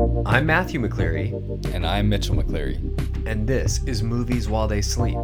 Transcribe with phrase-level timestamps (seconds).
[0.00, 1.34] I'm Matthew McCleary,
[1.74, 2.78] And I'm Mitchell McCleary.
[3.26, 5.18] and this is Movies While They Sleep.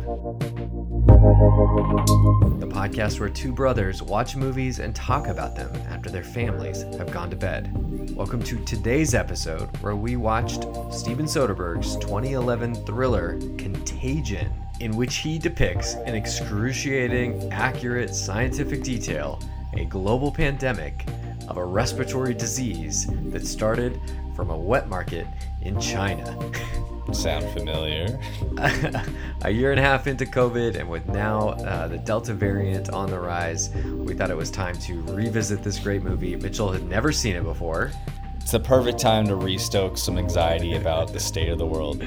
[2.61, 7.11] The podcast where two brothers watch movies and talk about them after their families have
[7.11, 7.73] gone to bed.
[8.15, 15.39] Welcome to today's episode where we watched Steven Soderbergh's 2011 thriller Contagion, in which he
[15.39, 19.41] depicts in excruciating, accurate scientific detail
[19.73, 21.07] a global pandemic
[21.49, 23.99] of a respiratory disease that started
[24.37, 25.27] from a wet market
[25.63, 26.39] in China.
[27.13, 28.21] Sound familiar?
[29.43, 33.11] a year and a half into COVID, and with now uh, the Delta variant on
[33.11, 36.37] the rise, we thought it was time to revisit this great movie.
[36.37, 37.93] Mitchell had never seen it before.
[38.41, 42.05] It's the perfect time to restoke some anxiety about the state of the world.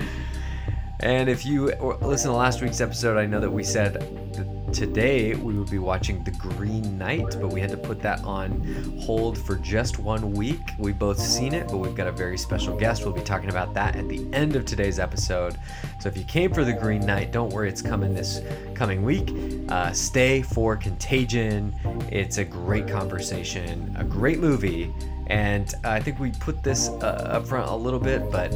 [1.02, 1.67] And if you
[2.02, 5.80] listen to last week's episode, I know that we said that today we would be
[5.80, 8.62] watching The Green Knight, but we had to put that on
[8.99, 10.59] hold for just one week.
[10.77, 13.05] We've both seen it, but we've got a very special guest.
[13.05, 15.58] We'll be talking about that at the end of today's episode.
[16.02, 18.42] So if you came for The Green Knight, don't worry, it's coming this
[18.75, 19.33] coming week.
[19.70, 21.73] Uh, stay for Contagion.
[22.11, 24.94] It's a great conversation, a great movie.
[25.30, 28.52] And I think we put this uh, up front a little bit, but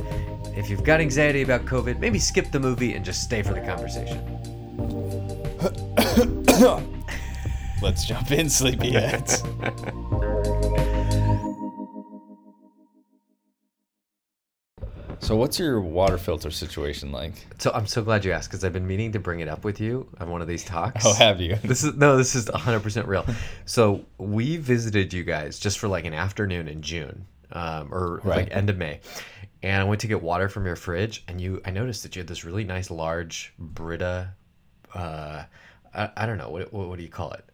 [0.55, 3.61] if you've got anxiety about COVID, maybe skip the movie and just stay for the
[3.61, 4.19] conversation.
[7.81, 9.43] Let's jump in, sleepyheads.
[15.23, 17.33] so, what's your water filter situation like?
[17.57, 19.79] So I'm so glad you asked because I've been meaning to bring it up with
[19.79, 21.05] you on one of these talks.
[21.05, 21.55] Oh, have you?
[21.63, 23.25] This is no, this is 100% real.
[23.65, 28.39] So we visited you guys just for like an afternoon in June, um, or Right.
[28.39, 28.99] like end of May,
[29.61, 32.19] and I went to get water from your fridge, and you, I noticed that you
[32.19, 34.33] had this really nice large Brita.
[34.93, 35.43] Uh,
[35.95, 37.45] I, I don't know what, what what do you call it?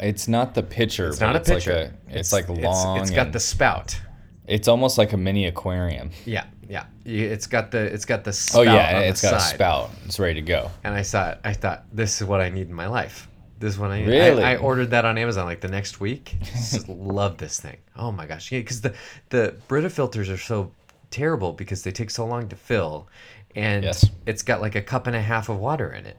[0.00, 1.08] It's not the pitcher.
[1.08, 1.74] It's not a it's pitcher.
[1.74, 3.00] Like a, it's, like long.
[3.00, 4.00] it's got and the spout.
[4.46, 6.10] It's almost like a mini aquarium.
[6.24, 6.84] Yeah, yeah.
[7.04, 9.52] It's got the it's got the spout Oh yeah, it's got side.
[9.52, 9.90] a spout.
[10.04, 10.70] It's ready to go.
[10.84, 11.38] And I saw it.
[11.44, 13.28] I thought this is what I need in my life.
[13.58, 14.08] This is what I need.
[14.08, 14.44] Really?
[14.44, 16.36] I, I ordered that on Amazon like the next week.
[16.44, 16.88] Just
[17.20, 17.78] love this thing.
[17.96, 18.52] Oh my gosh.
[18.52, 18.94] Yeah, because the
[19.30, 20.70] the Brita filters are so
[21.10, 23.08] terrible because they take so long to fill,
[23.56, 24.04] and Yes.
[24.26, 26.16] it's got like a cup and a half of water in it.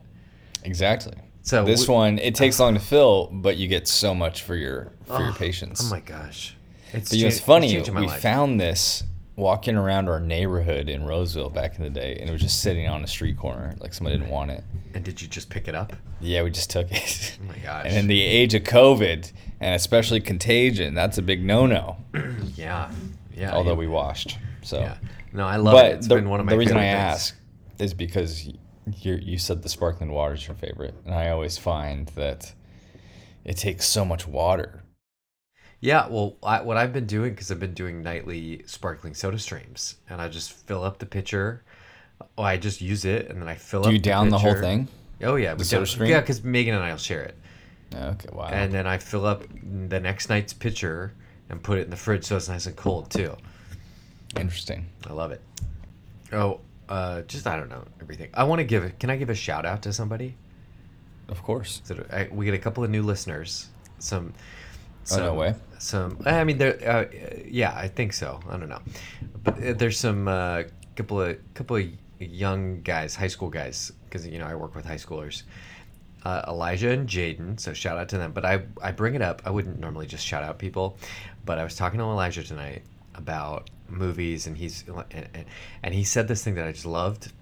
[0.64, 1.14] Exactly.
[1.42, 4.54] So this we- one, it takes long to fill, but you get so much for
[4.56, 5.80] your for your patience.
[5.86, 6.56] Oh my gosh.
[6.92, 7.78] It's But you know, it's funny.
[7.92, 8.20] my We life.
[8.20, 9.04] found this
[9.40, 12.86] walking around our neighborhood in Roseville back in the day, and it was just sitting
[12.86, 14.62] on a street corner, like somebody didn't want it.
[14.94, 15.94] And did you just pick it up?
[16.20, 17.38] Yeah, we just took it.
[17.42, 17.86] Oh my gosh.
[17.86, 21.96] And in the age of COVID, and especially contagion, that's a big no-no.
[22.56, 22.90] yeah.
[23.34, 23.52] Yeah.
[23.52, 24.80] Although you- we washed, so.
[24.80, 24.96] Yeah.
[25.32, 25.92] No, I love But it.
[25.96, 26.94] It's the, been one of my the reason I things.
[26.98, 27.36] ask
[27.78, 28.54] is because you
[29.22, 32.52] you said the sparkling water is your favorite, and I always find that
[33.44, 34.82] it takes so much water.
[35.80, 39.96] Yeah, well, I, what I've been doing because I've been doing nightly sparkling soda streams,
[40.10, 41.62] and I just fill up the pitcher.
[42.36, 43.90] Oh, I just use it, and then I fill Do up.
[43.90, 44.88] Do you down the whole thing?
[45.22, 46.10] Oh yeah, we soda down- stream?
[46.10, 47.36] Yeah, because Megan and I'll share it,
[47.94, 48.48] Okay, wow.
[48.52, 49.42] and then I fill up
[49.88, 51.12] the next night's pitcher
[51.48, 53.34] and put it in the fridge so it's nice and cold too.
[54.36, 54.86] Interesting.
[55.06, 55.40] I love it.
[56.32, 58.28] Oh, uh, just I don't know everything.
[58.34, 58.84] I want to give.
[58.84, 58.98] it.
[59.00, 60.36] Can I give a shout out to somebody?
[61.28, 61.80] Of course.
[61.84, 63.68] So I, we get a couple of new listeners.
[63.98, 64.32] Some.
[65.12, 65.54] Oh, no some- way.
[65.78, 66.18] Some.
[66.26, 66.76] I mean, there.
[66.86, 67.04] Uh,
[67.46, 68.38] yeah, I think so.
[68.50, 68.82] I don't know,
[69.42, 71.86] but uh, there's some uh, couple of couple of
[72.18, 75.44] young guys, high school guys, because you know I work with high schoolers.
[76.22, 78.32] Uh, Elijah and Jaden, so shout out to them.
[78.32, 79.40] But I I bring it up.
[79.46, 80.98] I wouldn't normally just shout out people,
[81.46, 82.82] but I was talking to Elijah tonight
[83.14, 85.46] about movies, and he's and, and,
[85.82, 87.32] and he said this thing that I just loved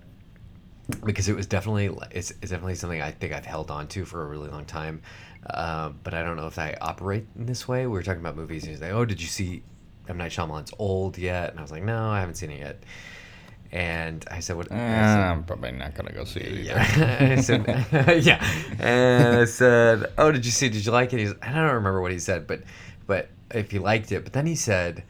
[1.05, 4.23] because it was definitely it's, it's definitely something I think I've held on to for
[4.23, 5.03] a really long time.
[5.47, 7.87] Uh, but I don't know if I operate in this way.
[7.87, 9.63] We were talking about movies, and he's like, "Oh, did you see
[10.09, 12.83] M Night Shyamalan's Old yet?" And I was like, "No, I haven't seen it yet."
[13.71, 14.79] And I said, "What?" Uh, I
[15.31, 16.69] I'm probably not gonna go see it either.
[16.69, 17.35] yeah.
[17.39, 17.67] I said,
[18.25, 18.45] yeah.
[18.79, 20.69] And I said, "Oh, did you see?
[20.69, 22.63] Did you like it?" He's, I don't remember what he said, but
[23.07, 24.25] but if he liked it.
[24.25, 25.05] But then he said,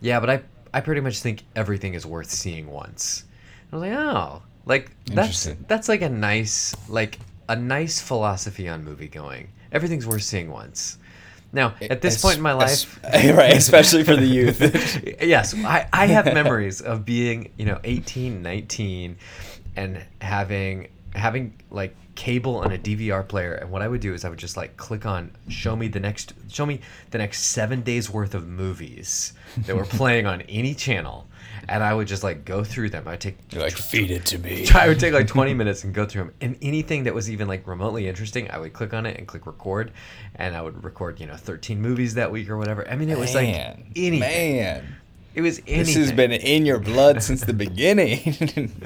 [0.00, 0.42] "Yeah, but I
[0.72, 3.24] I pretty much think everything is worth seeing once."
[3.72, 7.18] I was like, "Oh, like that's that's like a nice like
[7.48, 9.48] a nice philosophy on movie going.
[9.72, 10.98] Everything's worth seeing once."
[11.54, 13.00] Now, at this Es- point in my es- life,
[13.36, 14.60] right, especially for the youth.
[15.20, 19.16] yes, I, I have memories of being, you know, 18, 19
[19.76, 24.24] and having having like cable and a DVR player and what I would do is
[24.24, 26.80] I would just like click on show me the next show me
[27.10, 29.32] the next 7 days worth of movies
[29.66, 31.26] that were playing on any channel
[31.68, 33.06] and I would just like go through them.
[33.06, 34.66] I'd take You're like, feed it to me.
[34.74, 36.34] I would take like 20 minutes and go through them.
[36.40, 39.46] And anything that was even like remotely interesting, I would click on it and click
[39.46, 39.92] record.
[40.34, 42.88] And I would record, you know, 13 movies that week or whatever.
[42.88, 44.56] I mean, it was like Man, anything.
[44.56, 44.96] Man.
[45.34, 45.78] It was anything.
[45.78, 48.18] This has been in your blood since the beginning.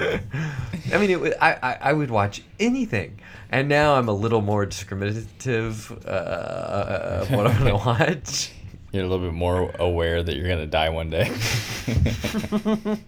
[0.93, 3.19] I mean, it, wa- I, I I would watch anything,
[3.51, 8.53] and now I'm a little more discriminative uh, of what I'm gonna watch.
[8.97, 11.31] You're a little bit more aware that you're gonna die one day.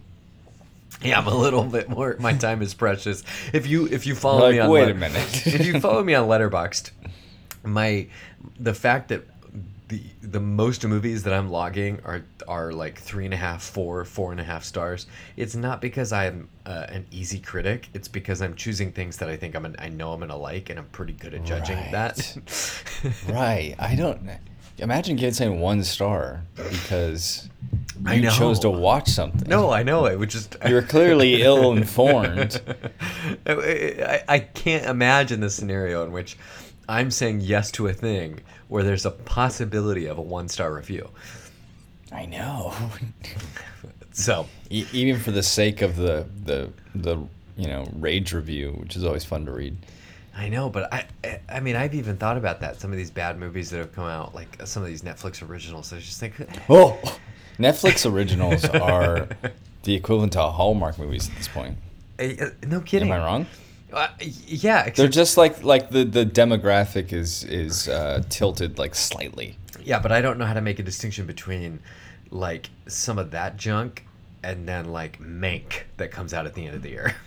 [1.01, 2.17] Yeah, I'm a little bit more.
[2.19, 3.23] My time is precious.
[3.53, 5.47] If you if you follow Like, me on wait Let- a minute.
[5.47, 6.91] if you follow me on Letterboxd,
[7.63, 8.07] my
[8.59, 9.23] the fact that
[9.87, 14.03] the the most movies that I'm logging are are like three and a half, four,
[14.03, 15.07] four and a half stars.
[15.37, 17.87] It's not because I'm uh, an easy critic.
[17.93, 20.69] It's because I'm choosing things that I think I'm an, I know I'm gonna like,
[20.69, 22.37] and I'm pretty good at judging that.
[23.29, 23.73] right.
[23.79, 24.19] I don't.
[24.79, 27.49] Imagine kids saying one star because
[28.11, 29.47] you chose to watch something.
[29.49, 30.05] No, I know.
[30.05, 30.55] It would just.
[30.67, 32.61] You're clearly ill informed.
[33.45, 36.37] I, I, I can't imagine the scenario in which
[36.87, 38.39] I'm saying yes to a thing
[38.69, 41.09] where there's a possibility of a one star review.
[42.11, 42.73] I know.
[44.11, 47.17] So, E- even for the sake of the the the
[47.55, 49.77] you know rage review, which is always fun to read.
[50.39, 52.79] I know, but I, I- I mean, I've even thought about that.
[52.79, 55.91] Some of these bad movies that have come out, like some of these Netflix originals.
[55.91, 56.35] I just think,
[56.69, 56.97] Oh,
[57.57, 59.27] Netflix originals are
[59.83, 61.77] the equivalent to Hallmark movies at this point.
[62.19, 63.11] Eh, eh, no kidding.
[63.11, 63.45] Am I wrong?
[63.91, 64.07] Uh,
[64.45, 69.57] yeah, They're just like like the the demographic is is uh, tilted like slightly.
[69.83, 71.79] yeah, but I don't know how to make a distinction between
[72.29, 74.05] like some of that junk
[74.43, 77.15] and then like Mank that comes out at the end of the year.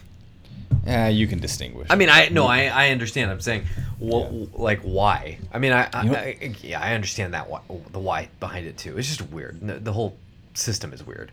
[0.86, 1.86] Yeah, you can distinguish.
[1.90, 3.30] I mean, I no, I, I understand.
[3.30, 3.64] I'm saying,
[4.00, 4.46] well, Yeah.
[4.54, 5.38] like why?
[5.52, 7.60] I mean, I, I, You know- I yeah, I understand that why,
[7.92, 8.98] the why behind it too.
[8.98, 9.60] It's just weird.
[9.60, 10.16] The, the whole
[10.54, 11.30] system is weird.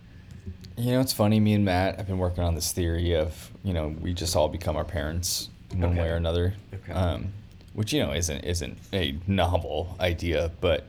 [0.78, 1.40] You know, it's funny.
[1.40, 4.50] Me and Matt have been working on this theory of you know we just all
[4.50, 6.02] become our parents one Okay.
[6.02, 6.54] way or another.
[6.74, 6.94] Okay.
[6.94, 7.34] Um,
[7.74, 10.86] which you know isn't isn't a novel idea, but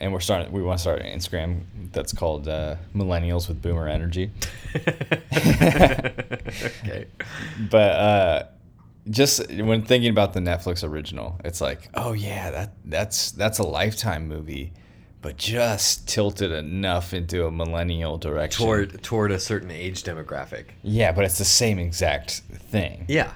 [0.00, 0.52] and we're starting.
[0.52, 1.62] We want to start an Instagram
[1.92, 4.30] that's called uh, Millennials with Boomer Energy.
[5.36, 7.06] okay.
[7.70, 8.44] But uh,
[9.08, 13.62] just when thinking about the Netflix original, it's like, oh yeah, that that's that's a
[13.62, 14.72] lifetime movie,
[15.22, 18.64] but just tilted enough into a millennial direction.
[18.64, 20.66] Toward toward a certain age demographic.
[20.82, 23.06] yeah, but it's the same exact thing.
[23.08, 23.32] Yeah.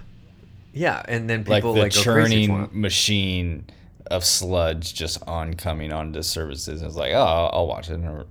[0.72, 3.64] Yeah, and then like people the like, crazy for churning machine
[4.10, 6.82] of sludge just oncoming onto services.
[6.82, 8.00] It's like, oh, I'll, I'll watch it.
[8.00, 8.26] Or,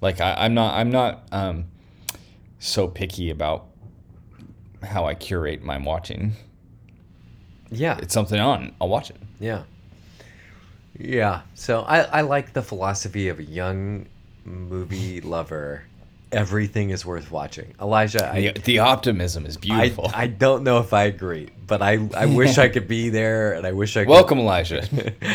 [0.00, 1.66] like I, I'm not, I'm not um,
[2.58, 3.66] so picky about
[4.82, 6.32] how I curate my watching.
[7.70, 7.98] Yeah.
[7.98, 9.16] It's something on, I'll watch it.
[9.38, 9.64] Yeah.
[10.98, 11.42] Yeah.
[11.54, 14.06] So I, I like the philosophy of a young
[14.44, 15.84] movie lover.
[16.32, 17.74] Everything is worth watching.
[17.80, 20.10] Elijah, I, The, the optimism is I, beautiful.
[20.14, 23.64] I don't know if I agree, but I, I wish I could be there and
[23.64, 24.10] I wish I could.
[24.10, 24.84] Welcome, Elijah.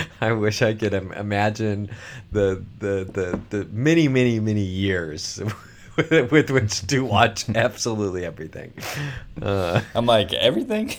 [0.22, 1.90] I wish I could im- imagine
[2.34, 5.42] the, the, the, the many, many, many years
[5.96, 8.74] with, with which to watch absolutely everything.
[9.42, 10.94] Uh, I'm like everything.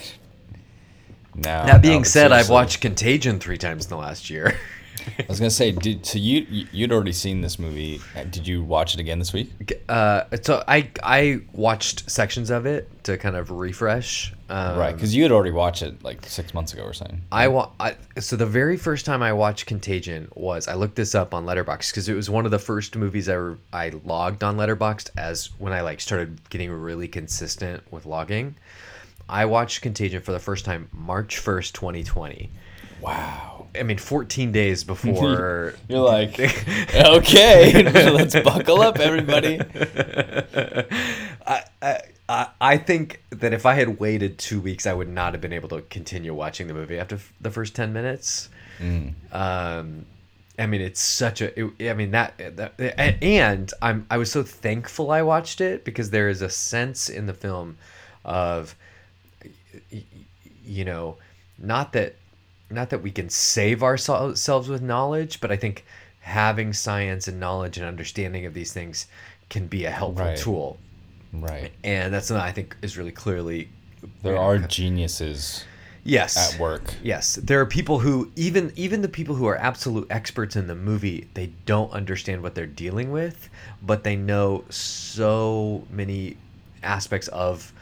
[1.35, 1.67] No.
[1.67, 4.59] that being no, said, I've watched Contagion three times in the last year.
[5.19, 8.01] I was gonna say, did so you you- you'd already seen this movie?
[8.31, 9.51] Did you watch it again this week?
[9.89, 14.33] Uh, so I I watched sections of it to kind of refresh.
[14.49, 17.21] Um, right, because you had already watched it like six months ago or something.
[17.33, 21.15] I, wa- I so the very first time I watched Contagion was I looked this
[21.17, 24.45] up on Letterboxd because it was one of the first movies I re- I logged
[24.45, 28.55] on Letterboxd as when I like started getting really consistent with logging.
[29.29, 32.51] I watched Contagion for the first time March first, twenty twenty.
[33.07, 33.67] Wow.
[33.79, 35.75] I mean, fourteen days before.
[35.89, 36.39] You're like,
[36.95, 39.61] okay, let's buckle up, everybody.
[41.47, 41.63] I,
[42.29, 45.53] I I think that if I had waited two weeks, I would not have been
[45.53, 48.49] able to continue watching the movie after f- the first ten minutes.
[48.81, 49.15] Mm.
[49.33, 50.07] Um,
[50.59, 51.59] I mean, it's such a.
[51.59, 52.75] It, I mean that, that,
[53.23, 57.27] and I'm I was so thankful I watched it because there is a sense in
[57.27, 57.77] the film
[58.25, 58.75] of,
[60.65, 61.19] you know,
[61.59, 62.17] not that,
[62.71, 65.85] not that we can save ourselves with knowledge, but I think
[66.21, 69.07] having science and knowledge and understanding of these things
[69.49, 70.37] can be a helpful Right.
[70.37, 70.79] tool,
[71.33, 71.73] Right.
[71.85, 73.69] and that's not I think is really clearly.
[74.23, 75.65] There are geniuses
[76.03, 76.95] yes at work.
[77.03, 80.75] Yes, there are people who even even the people who are absolute experts in the
[80.75, 83.49] movie, they don't understand what they're dealing with,
[83.83, 86.37] but they know so many
[86.83, 87.73] aspects of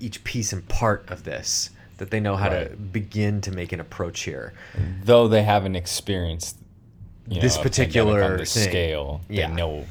[0.00, 3.78] each piece and part of this that they know how to begin to make an
[3.80, 4.52] approach here.
[5.04, 6.58] Though they haven't experienced
[7.28, 8.68] This pandemic particular on this thing.
[8.68, 9.48] scale, Yeah.
[9.48, 9.86] they know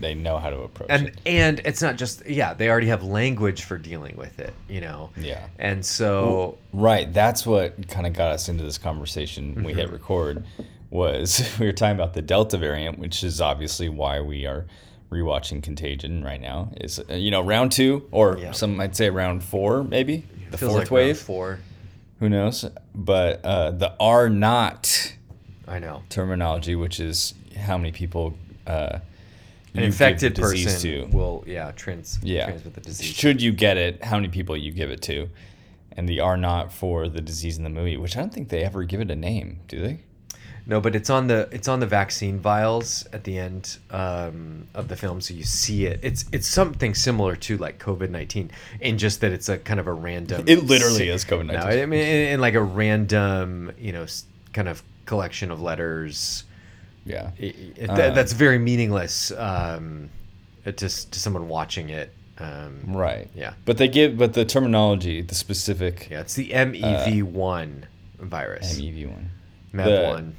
[0.00, 1.18] they know how to approach And it.
[1.24, 5.10] and it's not just yeah, they already have language for dealing with it, you know.
[5.16, 5.46] Yeah.
[5.58, 7.10] And so Right.
[7.12, 9.78] That's what kind of got us into this conversation we Mm-hmm.
[9.80, 10.44] hit record
[10.90, 14.66] was we were talking about the Delta variant, which is obviously why we are
[15.14, 16.70] rewatching Contagion right now.
[16.80, 18.52] Is uh, you know round two or Yeah.
[18.52, 21.18] some might say round four maybe the fourth like wave.
[21.18, 21.60] Four.
[22.20, 22.64] Who knows?
[22.94, 25.14] But uh, the R naught
[25.68, 26.02] I know.
[26.08, 28.34] terminology, which is how many people
[28.66, 28.98] uh,
[29.74, 31.06] An infected person to.
[31.16, 32.46] will yeah trans Yeah.
[32.46, 33.06] transmit the disease.
[33.14, 35.28] Should you get it, how many people you give it to,
[35.96, 38.62] and the R naught for the disease in the movie, which I don't think they
[38.64, 39.98] ever give it a name, do they?
[40.66, 44.88] No, but it's on the it's on the vaccine vials at the end um, of
[44.88, 46.00] the film, so you see it.
[46.02, 49.86] It's it's something similar to like COVID nineteen, in just that it's a kind of
[49.86, 50.42] a random.
[50.46, 51.52] It literally is COVID-19.
[51.52, 54.06] No, I mean, in, in like a random, you know,
[54.54, 56.44] kind of collection of letters.
[57.04, 57.32] Yeah.
[57.38, 57.96] It, it- Uh.
[57.96, 60.08] that- that's very meaningless um,
[60.64, 60.88] to to
[61.20, 62.10] someone watching it.
[62.38, 63.28] Um, Right.
[63.34, 63.52] Yeah.
[63.66, 67.86] But they give, but the terminology, the specific Yeah, it's the MEV one
[68.18, 68.80] virus.
[68.80, 69.30] MEV one,
[69.74, 70.36] MEV one.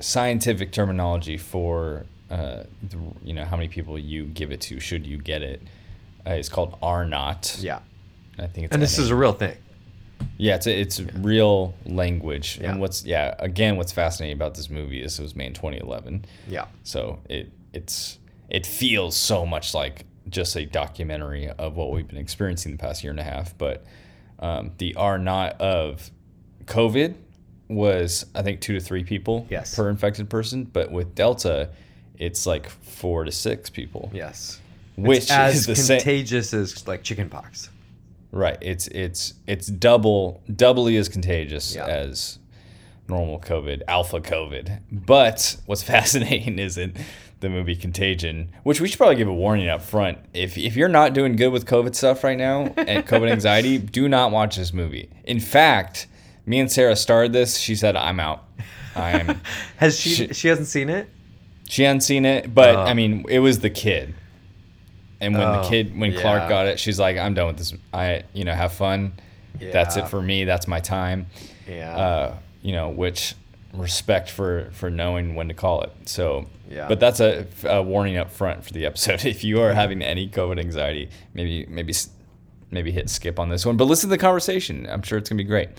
[0.00, 5.06] Scientific terminology for, uh, the, you know, how many people you give it to, should
[5.06, 5.62] you get it,
[6.26, 7.56] uh, is called R naught.
[7.60, 7.80] Yeah,
[8.38, 9.56] I think it's and this is a real thing.
[10.38, 12.58] Yeah, it's it's real language.
[12.60, 12.72] Yeah.
[12.72, 16.24] And what's yeah, again, what's fascinating about this movie is it was made in 2011.
[16.48, 16.66] Yeah.
[16.82, 22.18] So it it's it feels so much like just a documentary of what we've been
[22.18, 23.56] experiencing the past year and a half.
[23.56, 23.84] But
[24.38, 26.10] um, the R naught of
[26.64, 27.14] COVID
[27.68, 29.74] was I think two to three people Yes.
[29.74, 31.70] per infected person, but with Delta,
[32.18, 34.10] it's like four to six people.
[34.14, 34.60] Yes.
[34.96, 37.70] Which it's as is same contagious as like chickenpox.
[38.32, 38.58] Right.
[38.60, 41.86] It's it's it's double doubly as contagious Yeah.
[41.86, 42.38] as
[43.08, 44.80] normal COVID, alpha COVID.
[44.90, 46.94] But what's fascinating is in
[47.40, 50.18] the movie Contagion, which we should probably give a warning up front.
[50.32, 54.08] If if you're not doing good with COVID stuff right now and COVID anxiety, do
[54.08, 55.10] not watch this movie.
[55.24, 56.06] In fact,
[56.46, 57.58] me and Sarah started this.
[57.58, 58.44] She said, "I'm out.
[58.94, 59.40] I'm."
[59.76, 60.10] Has she?
[60.14, 61.08] She- She, hasn't seen it.
[61.68, 62.80] She hadn't seen it, but Oh.
[62.82, 64.14] I mean, it was the kid.
[65.20, 67.74] And when the Oh, kid, when Clark got it, she's like, "I'm done with this.
[67.92, 69.12] I, you know, have fun.
[69.60, 70.44] That's it for me.
[70.44, 71.26] That's my time."
[71.68, 71.96] Yeah.
[71.96, 73.34] Uh, you know, which
[73.72, 75.90] respect for for knowing when to call it.
[76.04, 76.86] So, Yeah.
[76.88, 79.24] But that's a, a warning up front for the episode.
[79.34, 81.92] If you are having any COVID anxiety, maybe maybe
[82.70, 83.76] maybe hit skip on this one.
[83.76, 84.86] But listen to the conversation.
[84.88, 85.70] I'm sure it's gonna be great.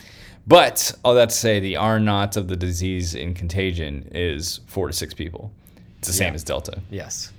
[0.48, 4.88] But all that to say, the R naught of the disease in contagion is four
[4.88, 5.51] to six people.
[6.00, 6.36] It's the same Yeah.
[6.36, 7.34] as Delta, yes.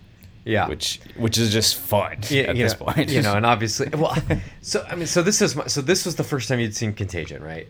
[0.45, 0.69] Yeah.
[0.69, 3.09] which which is just fun Yeah, at this know, point.
[3.11, 4.17] you know, and obviously, well,
[4.63, 6.93] so I mean, so this is my, so this was the first time you'd seen
[6.93, 7.69] Contagion, right?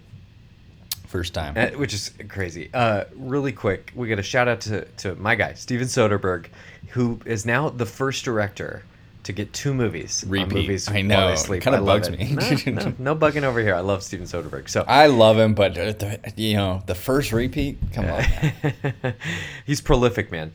[1.06, 1.54] first time.
[1.56, 2.68] Uh, which is crazy.
[2.74, 6.46] Uh, really quick, we got a shout out to, to my guy Steven Soderbergh,
[6.88, 8.82] who is now the first director
[9.28, 10.24] to get two movies.
[10.26, 10.54] Repeat.
[10.54, 11.28] movies I know.
[11.28, 11.62] they sleep.
[11.62, 12.32] Kinda I love bugs me.
[12.32, 13.74] No, no, no bugging over here.
[13.74, 14.70] I love Steven Soderbergh.
[14.70, 17.78] So I love him, but uh, the, you know the first repeat.
[17.92, 18.24] Come on.
[19.66, 20.54] he's prolific, man.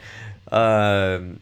[0.51, 1.39] Um,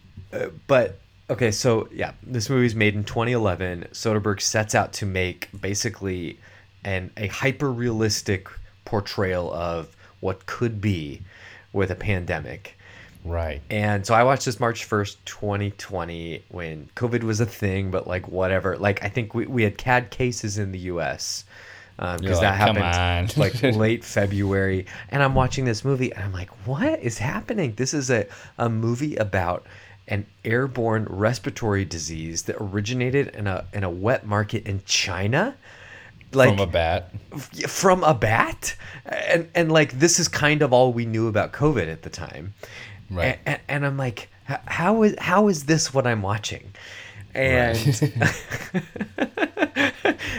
[0.68, 3.88] but okay, so yeah, this movie movie's made in 2011.
[3.94, 6.38] Soderbergh sets out to make basically
[6.84, 8.50] an a hyper realistic
[8.84, 11.22] portrayal of what could be
[11.72, 12.78] with a pandemic.
[13.24, 13.62] Right.
[13.70, 18.28] And so I watched this March 1st, 2020, when COVID was a thing, but like
[18.28, 18.78] whatever.
[18.78, 21.46] Like I think we, we had CAD cases in the US
[21.98, 24.86] because um, that like, happened like late February.
[25.10, 27.74] And I'm watching this movie and I'm like, what is happening?
[27.76, 29.66] This is a, a movie about
[30.08, 35.56] an airborne respiratory disease that originated in a in a wet market in China.
[36.34, 37.14] Like From a bat.
[37.68, 41.92] from a bat and and like this is kind of all we knew about covid
[41.92, 42.54] at the time
[43.12, 43.38] Right.
[43.46, 46.72] and, and i'm like how is how is this what i'm watching
[47.36, 47.78] and
[49.18, 49.94] it,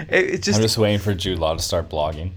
[0.08, 2.32] it's just, I'm just waiting for Jude Law to start blogging.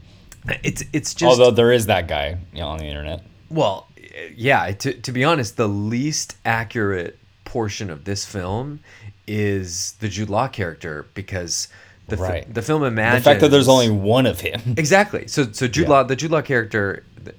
[0.63, 3.23] it's it's just Although there is that guy you know, on the internet.
[3.49, 3.87] well
[4.35, 8.79] yeah to, to be honest the least accurate portion of this film
[9.27, 11.67] is the jude law character because
[12.07, 12.53] the, Right.
[12.53, 14.61] the film imagines The fact that there's only one of him.
[14.77, 15.25] Exactly.
[15.27, 15.89] So so Jude Yeah.
[15.89, 17.31] Law, the Jude Law character, uh,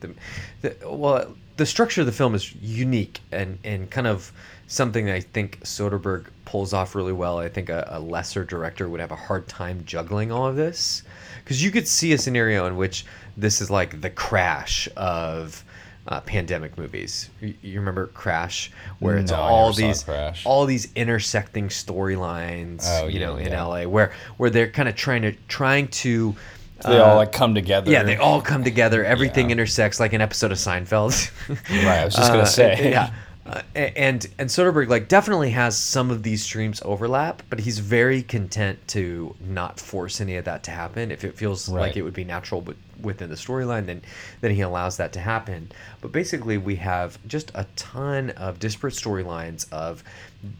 [0.00, 0.14] the,
[0.62, 4.32] the, well, the structure of the film is unique and and kind of
[4.66, 7.38] something that I think Soderbergh pulls off really well.
[7.38, 11.02] I think a, a lesser director would have a hard time juggling all of this
[11.44, 13.04] because you could see a scenario in which
[13.36, 15.64] this is like the crash of.
[16.06, 17.30] Uh, pandemic movies.
[17.40, 20.44] You, you remember Crash, where it's No, all these Crash.
[20.44, 22.84] all these intersecting storylines.
[22.86, 23.64] Oh, you yeah, know, in yeah.
[23.64, 26.36] LA, where where they're kind of trying to trying to
[26.84, 27.90] They all uh, like come together.
[27.90, 29.04] yeah, they all come together.
[29.04, 31.30] Everything intersects like an episode of Seinfeld.
[31.48, 32.90] Right, I was just gonna uh, say.
[32.90, 33.10] yeah.
[33.46, 38.22] Uh, and and Soderbergh like definitely has some of these streams overlap, but he's very
[38.22, 41.10] content to not force any of that to happen.
[41.10, 44.00] If it feels like it would be natural but within the storyline, then
[44.40, 45.70] then he allows that to happen.
[46.00, 50.02] But basically, we have just a ton of disparate storylines of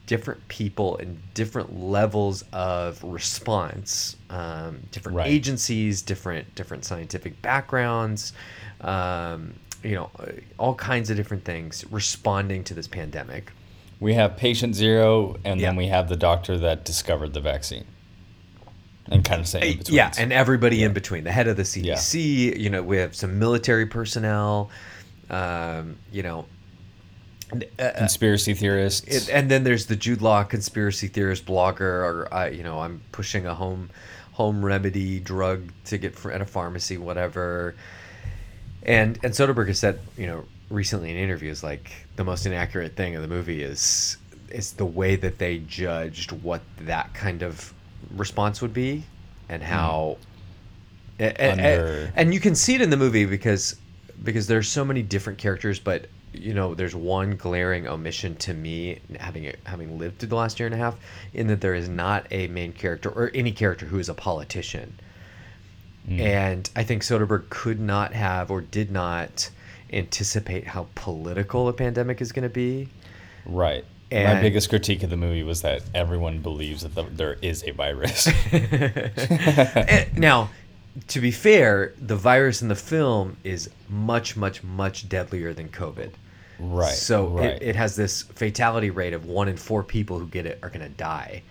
[0.07, 5.29] different people and different levels of response, um, different Right.
[5.29, 8.35] agencies, different different scientific backgrounds.
[8.83, 10.27] Um, you know, uh,
[10.59, 13.53] all kinds of different things responding to this pandemic.
[14.01, 17.85] We have patient zero, and then we have the doctor that discovered the vaccine,
[19.07, 19.95] and kind of saying in.
[19.95, 21.25] Yeah, and everybody in between.
[21.25, 22.59] The head of the CDC.
[22.59, 24.71] You know, we have some military personnel.
[25.31, 26.47] Um, you know,
[27.79, 29.29] uh, conspiracy theorists.
[29.29, 33.03] it, and then there's the Jude Law conspiracy theorist blogger, or uh, you know, I'm
[33.13, 33.91] pushing a home
[34.33, 37.75] home remedy drug to get fr- at a pharmacy, whatever.
[38.85, 43.17] And and Soderbergh has said, you know, recently in interviews, like the most inaccurate thing
[43.17, 44.17] of the movie is
[44.51, 47.73] is the way that they judged what that kind of
[48.15, 49.05] response would be,
[49.49, 49.69] and hmm.
[49.69, 50.17] how.
[51.19, 53.77] a- a- a- Under- and you can see it in the movie because
[54.23, 58.99] because there's so many different characters, but you know, there's one glaring omission to me
[59.21, 60.97] having having lived through the last year and a half,
[61.33, 64.99] in that there is not a main character or any character who is a politician.
[66.09, 69.51] And I think Soderbergh could not have or did not
[69.93, 72.89] anticipate how political a pandemic is going to be.
[73.47, 73.85] right.
[74.35, 77.73] My biggest critique of the movie was that everyone believes that the, there is a
[77.73, 78.29] virus.
[78.53, 80.51] Eh, now,
[81.09, 86.13] to be fair, the virus in the film is much, much, much deadlier than COVID.
[86.61, 86.95] right.
[86.95, 87.47] So right.
[87.47, 90.69] it, it has this fatality rate of one in four people who get it are
[90.69, 91.43] going to die.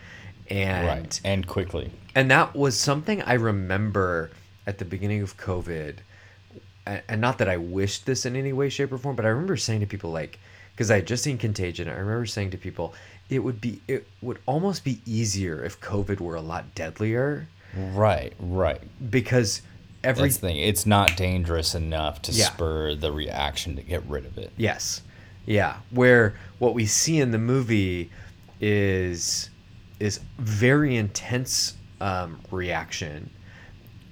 [0.50, 1.22] And right.
[1.26, 1.92] And quickly.
[2.16, 4.32] and that was something I remember
[4.66, 5.98] at the beginning of COVID.
[6.86, 9.56] And not that I wished this in any way, shape, or form, but I remember
[9.56, 10.38] saying to people like,
[10.76, 12.94] because I had just seen Contagion, I remember saying to people,
[13.30, 18.34] it would be, it would almost be easier if COVID were a lot deadlier, Right.
[18.40, 18.82] Right.
[19.10, 19.62] because
[20.04, 20.58] every That's thing.
[20.58, 22.46] It's not dangerous enough to Yeah.
[22.46, 24.52] spur the reaction to get rid of it.
[24.58, 25.02] Yes.
[25.46, 25.78] Yeah.
[25.90, 28.10] Where what we see in the movie
[28.60, 29.50] is
[30.00, 33.30] is very intense um, reaction.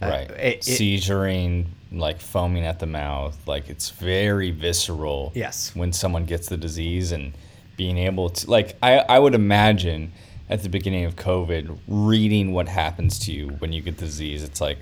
[0.02, 0.32] Uh, Right.
[0.32, 3.38] it- it- Seizuring, like foaming at the mouth.
[3.48, 5.32] Like it's very visceral.
[5.36, 5.72] Yes.
[5.76, 7.34] When someone gets the disease and
[7.78, 10.12] being able to, like, I, I would imagine
[10.50, 14.44] at the beginning of COVID, reading what happens to you when you get the disease,
[14.44, 14.78] it's like,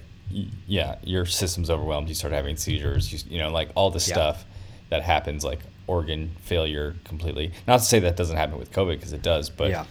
[0.67, 2.07] yeah, your system's overwhelmed.
[2.09, 4.13] You start having seizures, you, you know, like all the Yeah.
[4.13, 4.45] stuff
[4.89, 7.51] that happens, like organ failure completely.
[7.67, 9.85] Not to say that doesn't happen with COVID because it does, but Yeah.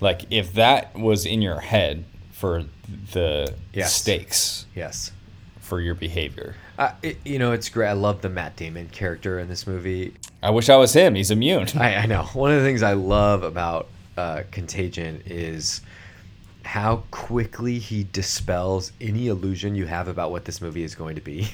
[0.00, 2.04] like if that was in your head
[2.42, 2.64] for
[3.12, 3.94] the Yes.
[3.94, 5.12] stakes yes.
[5.60, 6.56] for your behavior.
[6.76, 7.86] Uh, it, you know, it's great.
[7.86, 10.14] I love the Matt Damon character in this movie.
[10.42, 11.14] I wish I was him.
[11.14, 11.68] He's immune.
[11.78, 12.24] I, I know.
[12.32, 15.82] One of the things I love about uh, Contagion is
[16.64, 21.20] how quickly he dispels any illusion you have about what this movie is going to
[21.22, 21.48] be.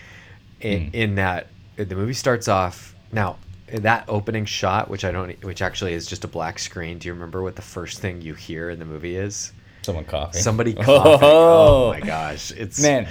[0.62, 0.94] In, Hmm.
[0.94, 3.36] in that the movie starts off now
[3.72, 6.98] that opening shot, which I don't, which actually is just a black screen.
[6.98, 9.52] Do you remember what the first thing you hear in the movie is?
[9.82, 10.40] Someone coughing.
[10.42, 11.28] Somebody coughing.
[11.28, 11.90] Oh, Oh.
[11.92, 13.08] my gosh, it's Man,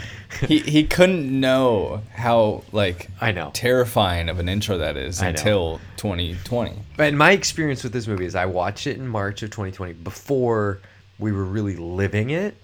[0.47, 3.51] he, he couldn't know how like I know.
[3.53, 5.29] terrifying of an intro that is I know.
[5.29, 6.77] until 2020.
[6.97, 10.79] But my experience with this movie is I watched it in March of 2020 before
[11.17, 12.55] we were really living it.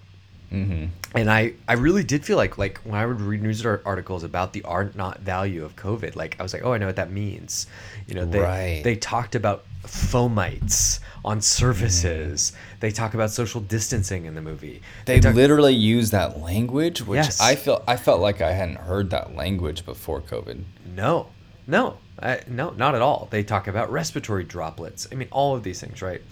[0.50, 4.22] hmm And I, I really did feel like like when I would read news articles
[4.22, 6.96] about the R naught value of COVID, like I was like, oh, I know what
[6.96, 7.66] that means.
[8.06, 8.80] You know, they Right.
[8.84, 11.42] they talked about fomites on mm.
[11.42, 12.52] surfaces.
[12.80, 14.82] They talk about social distancing in the movie.
[15.04, 17.40] They talk- literally use that language, which Yes.
[17.40, 20.62] I feel I felt like I hadn't heard that language before COVID.
[20.94, 21.28] No,
[21.66, 23.28] no, I, no, not at all.
[23.30, 25.08] They talk about respiratory droplets.
[25.10, 26.22] I mean, all of these things, right?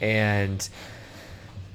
[0.00, 0.66] And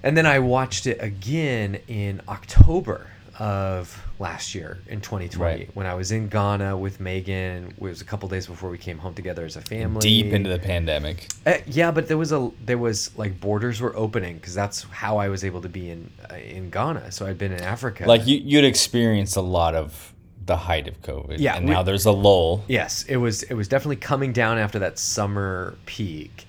[0.01, 3.07] and then I watched it again in October
[3.39, 5.69] of last year in 2020 Right.
[5.75, 7.67] when I was in Ghana with Megan.
[7.75, 10.01] It was a couple days before we came home together as a family.
[10.01, 11.27] Deep into the pandemic.
[11.45, 15.17] Uh, yeah, but there was a there was like borders were opening because that's how
[15.17, 17.11] I was able to be in uh, in Ghana.
[17.11, 18.05] So I'd been in Africa.
[18.07, 20.13] Like you, you'd experienced a lot of
[20.45, 21.37] the height of COVID.
[21.39, 22.63] Yeah, and we- now there's a lull.
[22.67, 26.45] Yes, it was it was definitely coming down after that summer peak,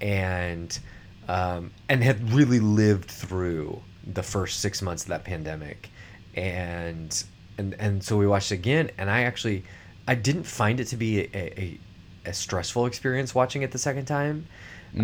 [0.00, 0.78] and
[1.28, 5.90] um, and had really lived through the first six months of that pandemic,
[6.36, 7.24] and
[7.58, 9.64] and and so we watched it again, and I actually
[10.06, 11.78] I didn't find it to be a, a,
[12.26, 14.46] a stressful experience watching it the second time,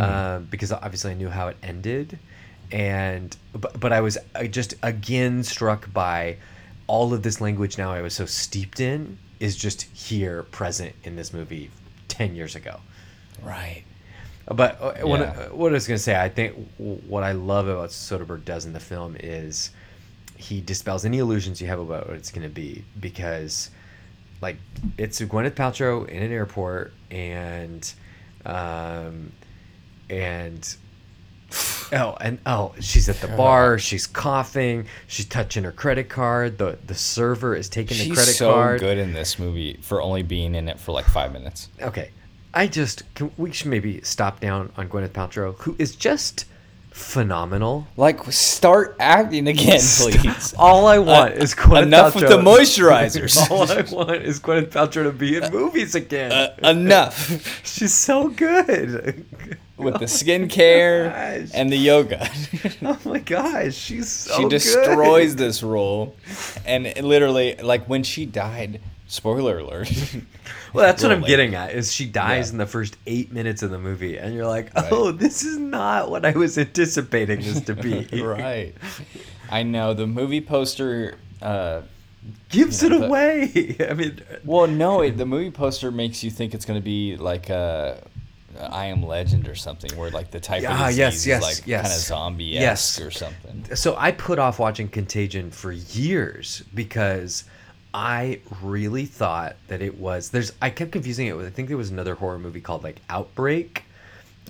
[0.00, 2.18] uh, because obviously I knew how it ended,
[2.70, 4.18] and but but I was
[4.50, 6.36] just again struck by
[6.86, 11.16] all of this language now I was so steeped in is just here present in
[11.16, 11.70] this movie
[12.08, 12.80] 10 years ago.
[13.42, 13.82] Right.
[14.46, 18.44] But uh, what, what I was gonna say, I think what I love about Soderbergh
[18.44, 19.70] does in the film is
[20.42, 23.70] he dispels any illusions you have about what it's gonna be because,
[24.40, 24.56] like,
[24.98, 27.92] it's Gwyneth Paltrow in an airport and,
[28.44, 29.32] um,
[30.10, 30.76] and.
[31.94, 33.78] Oh, and oh, she's at the bar.
[33.78, 34.86] She's coughing.
[35.08, 36.56] She's touching her credit card.
[36.56, 38.80] the The server is taking the She's credit so card.
[38.80, 41.68] good in this movie for only being in it for like five minutes.
[41.82, 42.10] Okay,
[42.54, 46.46] I just can, we should maybe stop down on Gwyneth Paltrow, who is just
[46.92, 47.86] phenomenal.
[47.96, 50.54] Like, start acting again, please.
[50.58, 52.20] All I want is Gwyneth Enough Paltrow.
[52.20, 53.36] with the moisturizers.
[53.50, 56.32] All I want is Gwyneth Paltrow to be in movies again.
[56.32, 59.24] Uh, enough She's so good.
[59.76, 62.28] with the skincare and the yoga.
[62.82, 64.60] Oh my gosh, she's so good.
[64.62, 64.84] she good.
[64.84, 66.14] destroys this role,
[66.64, 68.80] and literally, like when she died.
[69.12, 69.92] Spoiler alert.
[70.74, 71.74] Well, that's what I'm getting at.
[71.74, 72.52] Is she dies Yeah.
[72.52, 74.88] in the first eight minutes of the movie, and you're like, Right.
[74.90, 78.08] oh, this is not what I was anticipating this to be.
[78.22, 78.74] right.
[79.50, 81.18] I know the movie poster.
[81.42, 81.82] Uh,
[82.48, 83.76] Gives You know, it the- away.
[83.90, 87.18] I mean, well, no, it, the movie poster makes you think it's going to be
[87.18, 87.96] like uh,
[88.58, 91.66] I Am Legend or something, where like the type Ah, of yes, yes, is like
[91.66, 91.82] yes.
[91.82, 92.98] kind of zombie Yes.
[92.98, 93.74] or something.
[93.76, 97.44] so I put off watching Contagion for years because
[97.94, 101.76] I really thought that it was there's I kept confusing it with I think there
[101.76, 103.84] was another horror movie called like Outbreak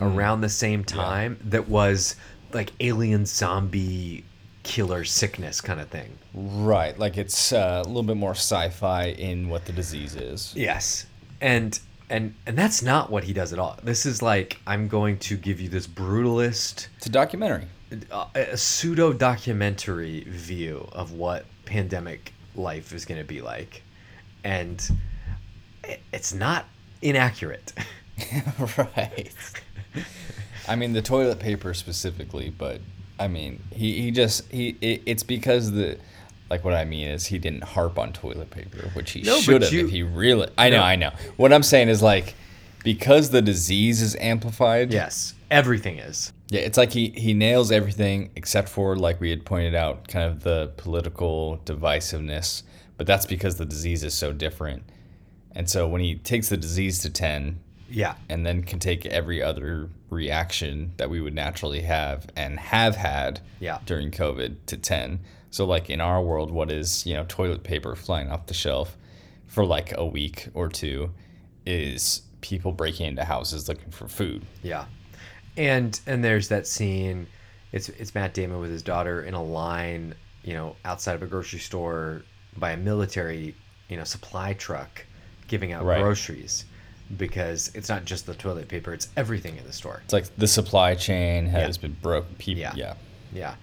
[0.00, 2.16] around the same time that was
[2.52, 4.24] like alien zombie
[4.62, 6.16] killer sickness kind of thing.
[6.34, 10.54] Right, like it's uh, a little bit more sci-fi in what the disease is.
[10.56, 11.06] Yes.
[11.40, 11.78] And
[12.08, 13.78] and and that's not what he does at all.
[13.82, 17.66] This is like I'm going to give you this brutalist It's a documentary.
[18.10, 23.82] uh, a pseudo documentary view of what pandemic life is going to be like
[24.44, 24.90] and
[26.12, 26.66] it's not
[27.00, 27.72] inaccurate
[28.76, 29.32] right.
[30.68, 32.80] I mean the toilet paper specifically, but
[33.18, 35.98] I mean he, he just he it, it's because the
[36.50, 39.62] like what I mean is he didn't harp on toilet paper, which he No, should
[39.62, 40.48] have you- if he really.
[40.58, 40.82] I know, No.
[40.82, 41.10] I know.
[41.36, 42.34] What I'm saying is like
[42.84, 44.92] because the disease is amplified.
[44.92, 49.44] yes everything is Yeah, it's like he he nails everything except for like we had
[49.44, 52.62] pointed out, kind of the political divisiveness.
[52.98, 54.82] But that's because the disease is so different.
[55.54, 57.58] And so when he takes the disease to ten,
[57.90, 62.96] yeah and then can take every other reaction that we would naturally have and have
[62.96, 63.78] had Yeah.
[63.86, 65.20] during COVID to 10.
[65.50, 68.96] So, like in our world, what is, you know, toilet paper flying off the shelf
[69.46, 71.10] for like a week or two
[71.66, 74.44] is people breaking into houses looking for food.
[74.62, 74.84] yeah
[75.56, 77.26] and and there's that scene
[77.72, 81.26] it's it's Matt Damon with his daughter in a line you know outside of a
[81.26, 82.22] grocery store
[82.56, 83.54] by a military
[83.88, 85.04] you know supply truck
[85.48, 86.00] giving out Right.
[86.00, 86.64] groceries
[87.16, 90.48] because it's not just the toilet paper it's everything in the store It's like the
[90.48, 91.82] supply chain has Yeah.
[91.82, 92.38] been broke.
[92.38, 92.72] People, Yeah.
[92.74, 92.94] yeah.
[93.32, 93.54] yeah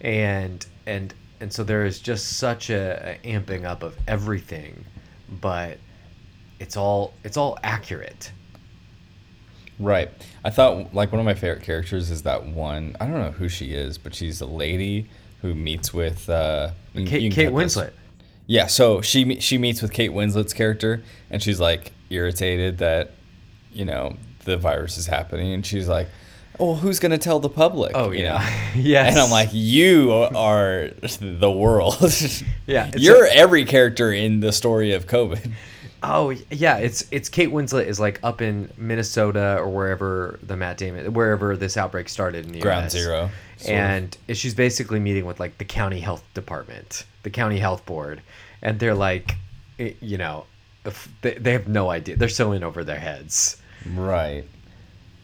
[0.00, 4.84] and and and so there is just such a, a amping up of everything
[5.40, 5.78] but
[6.58, 8.32] it's all it's all accurate
[9.78, 10.10] Right.
[10.44, 12.96] I thought like one of my favorite characters is that one.
[13.00, 15.08] I don't know who she is, but she's a lady
[15.42, 17.76] who meets with uh, you kate, you kate this.
[17.76, 17.92] winslet
[18.46, 23.10] Yeah, so she she meets with Kate Winslet's character, and she's like irritated that,
[23.72, 26.08] you know, the virus is happening, and she's like,
[26.58, 28.38] "Oh, who's gonna tell the public?" oh you yeah
[28.74, 28.80] know?
[28.80, 31.96] yes And I'm like, you are the world.
[32.66, 35.52] Yeah, you're a- every character in the story of COVID.
[36.08, 40.76] Oh yeah it's it's kate winslet is like up in minnesota or wherever the matt
[40.78, 42.92] damon wherever this outbreak started in the Ground US.
[42.92, 43.30] zero.
[43.56, 43.74] sort of.
[43.76, 48.20] and she's basically meeting with like the county health department the county health board
[48.62, 49.36] and they're like
[49.78, 50.44] you know
[51.22, 53.60] they, they have no idea they're so in over their heads
[53.94, 54.44] right,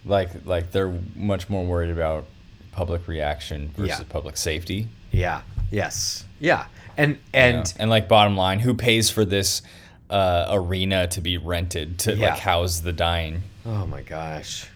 [0.05, 2.27] like like they're much more worried about
[2.73, 4.05] public reaction versus Yeah.
[4.09, 4.89] public safety.
[5.11, 6.67] yeah yes yeah
[6.97, 7.63] and you and know?
[7.79, 9.63] and like bottom line, who pays for this
[10.13, 12.31] uh, arena to be rented to Yeah.
[12.31, 13.43] like house the dying?
[13.67, 14.67] oh my gosh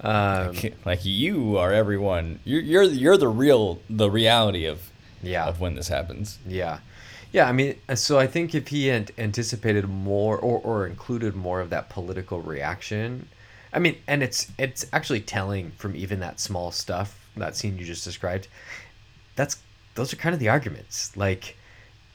[0.00, 2.40] um, like you are everyone.
[2.44, 4.90] You're you're you're the real the reality of
[5.22, 6.38] yeah of when this happens.
[6.46, 6.80] Yeah,
[7.32, 7.48] yeah.
[7.48, 11.60] I mean, uh, so I think if he had anticipated more or, or included more
[11.60, 13.28] of that political reaction,
[13.72, 17.84] I mean, and it's it's actually telling from even that small stuff, that scene you
[17.86, 18.48] just described.
[19.36, 19.56] That's
[19.94, 21.16] those are kind of the arguments.
[21.16, 21.56] Like,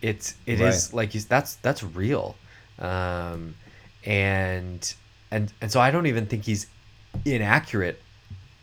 [0.04, 0.98] it's it is Right.
[0.98, 2.36] like he's that's that's real,
[2.80, 3.56] um,
[4.06, 4.94] and
[5.32, 6.68] and and so I don't even think he's
[7.26, 8.02] inaccurate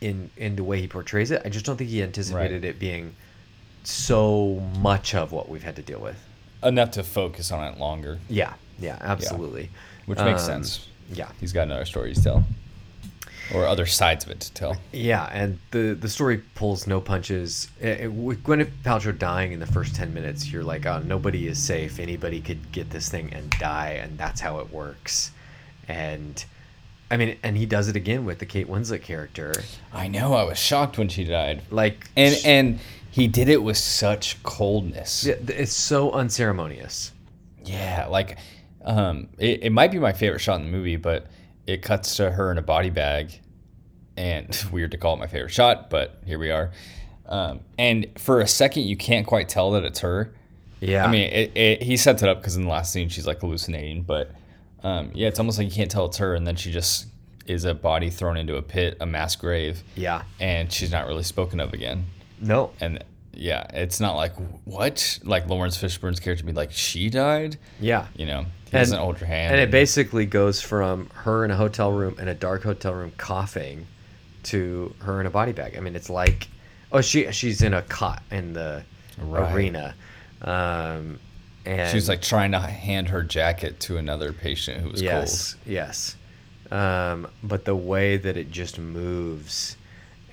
[0.00, 1.42] in in the way he portrays it.
[1.44, 3.14] I just don't think he anticipated it being
[3.84, 6.16] so much of what we've had to deal with.
[6.62, 9.70] Enough to focus on it longer, Yeah, yeah, absolutely.
[10.06, 10.88] which makes Um, sense.
[11.12, 12.44] Yeah, He's got another story to tell.
[13.54, 14.76] Or other sides of it to tell.
[14.92, 17.68] Yeah, and the the story pulls no punches.
[17.80, 21.46] It, it- with Gwyneth Paltrow dying in the first ten minutes, you're like, oh, nobody
[21.46, 21.98] is safe.
[21.98, 25.30] Anybody could get this thing and die, and that's how it works.
[25.88, 26.44] And
[27.10, 29.54] I mean, and he does it again with the Kate Winslet character.
[29.92, 30.34] I know.
[30.34, 32.78] I was shocked when she died, Like, and and
[33.12, 35.24] he did it with such coldness.
[35.24, 37.12] yeah, it's so unceremonious.
[37.64, 38.38] Yeah, like
[38.84, 41.26] um, it, it might be my favorite shot in the movie, but
[41.66, 43.40] it cuts to her in a body bag,
[44.16, 46.70] and weird to call it my favorite shot, but here we are.
[47.26, 50.32] Um, and for a second, you can't quite tell that it's her.
[50.80, 53.26] Yeah, I mean, it, it, he sets it up because in the last scene she's
[53.26, 54.30] like hallucinating, but
[54.82, 57.06] um, yeah, it's almost like you can't tell it's her, and then she just
[57.46, 61.22] is a body thrown into a pit, a mass grave, yeah, and she's not really
[61.22, 62.06] spoken of again.
[62.40, 63.02] no, And
[63.36, 64.32] yeah, it's not like
[64.64, 68.06] what like Laurence Fishburne's character be like she died, yeah.
[68.16, 71.50] you know, he And- doesn't hold her hand, And it basically goes from her in
[71.50, 73.86] a hotel room in a dark hotel room coughing
[74.44, 75.76] to her in a body bag.
[75.76, 76.48] I mean, it's like,
[76.92, 78.82] oh, she she's in a cot in the
[79.18, 79.54] Right.
[79.54, 79.94] arena,
[80.42, 81.18] um,
[81.64, 85.56] and she was like trying to hand her jacket to another patient who was yes,
[85.64, 86.16] yes,
[86.70, 89.76] um, but the way that it just moves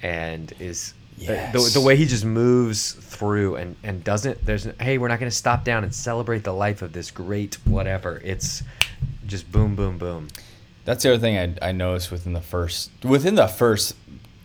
[0.02, 0.94] and is.
[1.18, 5.20] The- The, the way he just moves through and, and doesn't there's hey we're not
[5.20, 8.64] going to stop down and celebrate the life of this great whatever it's
[9.28, 10.28] just boom boom boom.
[10.86, 13.96] That's the other thing I, I noticed within the first within the first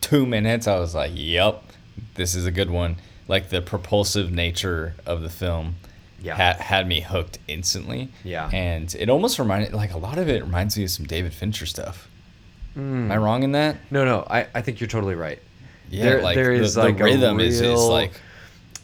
[0.01, 0.69] two minutes.
[0.69, 1.65] I was like, "Yep,
[2.15, 5.75] this is a good one." Like the propulsive nature of the film,
[6.23, 6.37] Yeah.
[6.37, 8.11] had had me hooked instantly.
[8.23, 8.49] Yeah.
[8.53, 11.67] and it almost reminded like a lot of it reminds me of some David Fincher
[11.67, 12.09] stuff.
[12.75, 13.11] Hmm.
[13.11, 13.77] Am I wrong in that?
[13.91, 15.41] No, no, I, I think you're totally right.
[15.91, 18.13] Yeah, There- like there the, is the like a rhythm is, is like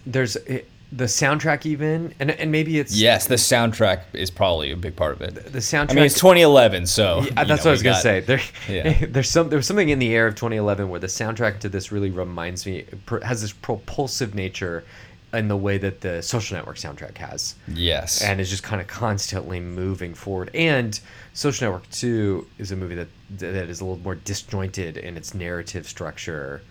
[0.06, 4.76] There's it, the soundtrack even, and and maybe it's yes, the soundtrack is probably a
[4.76, 5.52] big part of it.
[5.52, 5.90] the soundtrack.
[5.90, 8.20] I mean, it's 2011, so Yeah, that's know, what I was gonna got- say.
[8.20, 9.04] There, Yeah.
[9.08, 11.90] there's some there was something in the air of 2011 where the soundtrack to this
[11.90, 12.84] really reminds me
[13.22, 14.84] has this propulsive nature
[15.32, 18.86] in the way that the Social Network soundtrack has, Yes, and is just kind of
[18.86, 20.48] constantly moving forward.
[20.54, 21.00] And
[21.32, 25.34] Social Network 2 is a movie that that is a little more disjointed in its
[25.34, 26.62] narrative structure.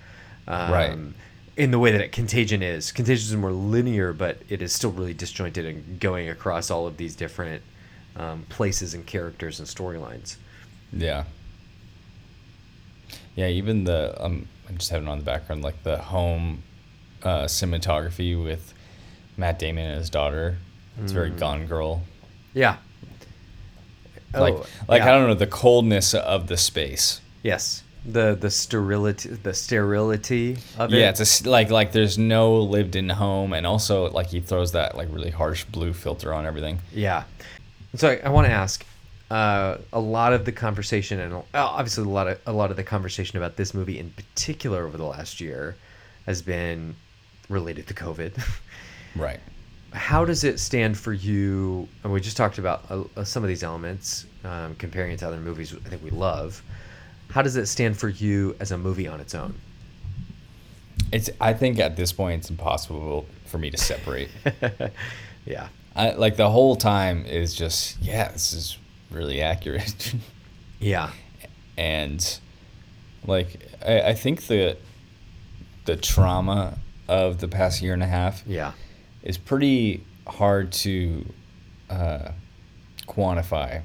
[0.47, 0.97] Um, Right.
[1.56, 2.91] In the way that Contagion is.
[2.91, 6.97] Contagion is more linear, but it is still really disjointed and going across all of
[6.97, 7.62] these different
[8.15, 10.38] um, places and characters and storylines.
[10.91, 11.25] yeah,
[13.36, 13.47] yeah.
[13.47, 16.63] Even the um, I'm just having it on the background like the home
[17.23, 18.73] uh, cinematography with
[19.38, 20.58] Matt Damon and his daughter.
[21.01, 21.39] It's very Mm.
[21.39, 22.01] Gone Girl.
[22.53, 22.77] Yeah.
[24.34, 25.10] Like, Oh, like yeah.
[25.10, 27.21] I don't know the coldness of the space.
[27.43, 27.83] Yes.
[28.06, 30.98] The the sterility the sterility of it.
[30.98, 34.74] Yeah, it's a like like there's no lived in home, and also like he throws
[34.74, 36.80] that like really harsh blue filter on everything.
[36.92, 37.24] Yeah.
[37.96, 38.84] So I, I want to ask,
[39.30, 42.78] uh, a lot of the conversation, and uh, obviously a lot of a lot of
[42.78, 45.76] the conversation about this movie in particular over the last year,
[46.26, 46.96] has been
[47.50, 48.42] related to COVID.
[49.16, 49.39] Right.
[49.92, 51.88] How does it stand for you?
[52.04, 55.28] And we just talked about uh, uh, some of these elements, um, comparing it to
[55.28, 55.72] other movies.
[55.86, 56.63] I think we love.
[57.29, 59.55] How does it stand for you as a movie on its own?
[61.12, 61.29] It's.
[61.41, 64.29] I think at this point it's impossible for me to separate.
[65.45, 65.67] yeah.
[65.95, 68.77] I like the whole time is just yeah, this is
[69.12, 70.13] really accurate,
[70.79, 71.12] Yeah.
[71.77, 72.39] and
[73.27, 74.77] like I, I think the
[75.86, 78.71] the trauma of the past year and a half Yeah.
[79.21, 81.25] is pretty hard to
[81.91, 82.31] uh,
[83.07, 83.81] quantify.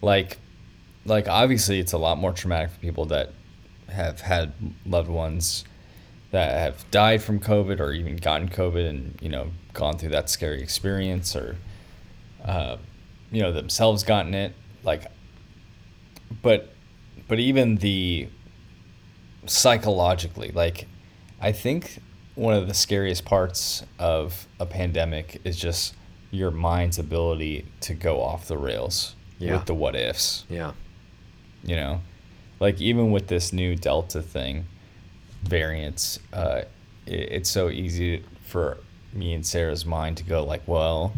[0.00, 0.38] Like,
[1.04, 3.32] like obviously, it's a lot more traumatic for people that
[3.88, 4.52] have had
[4.86, 5.64] loved ones
[6.30, 10.30] that have died from COVID or even gotten COVID and you know gone through that
[10.30, 11.56] scary experience or
[12.44, 12.76] uh,
[13.32, 14.54] you know themselves gotten it.
[14.84, 15.06] Like,
[16.42, 16.72] but
[17.28, 18.28] but even the
[19.46, 20.86] psychologically, like
[21.40, 21.98] I think
[22.34, 25.94] one of the scariest parts of a pandemic is just
[26.30, 29.54] your mind's ability to go off the rails Yeah.
[29.54, 30.44] with the what ifs.
[30.48, 30.72] Yeah.
[31.64, 32.00] You know,
[32.58, 34.66] like even with this new Delta thing,
[35.42, 36.62] variants, uh,
[37.06, 38.78] it, it's so easy for
[39.12, 41.12] me and Sarah's mind to go like, well,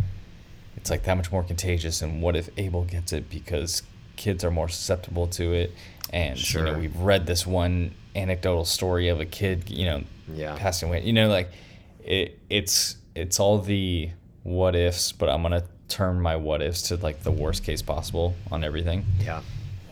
[0.76, 3.82] it's like that much more contagious, and what if Abel gets it because
[4.16, 5.72] kids are more susceptible to it,
[6.12, 6.64] and you Sure.
[6.64, 10.02] know we've read this one anecdotal story of a kid, you know,
[10.34, 10.56] Yeah.
[10.58, 11.02] passing away.
[11.04, 11.50] You know, like
[12.04, 14.10] it, it's it's all the
[14.42, 18.34] what ifs, but I'm gonna turn my what ifs to like the worst case possible
[18.50, 19.42] on everything Yeah.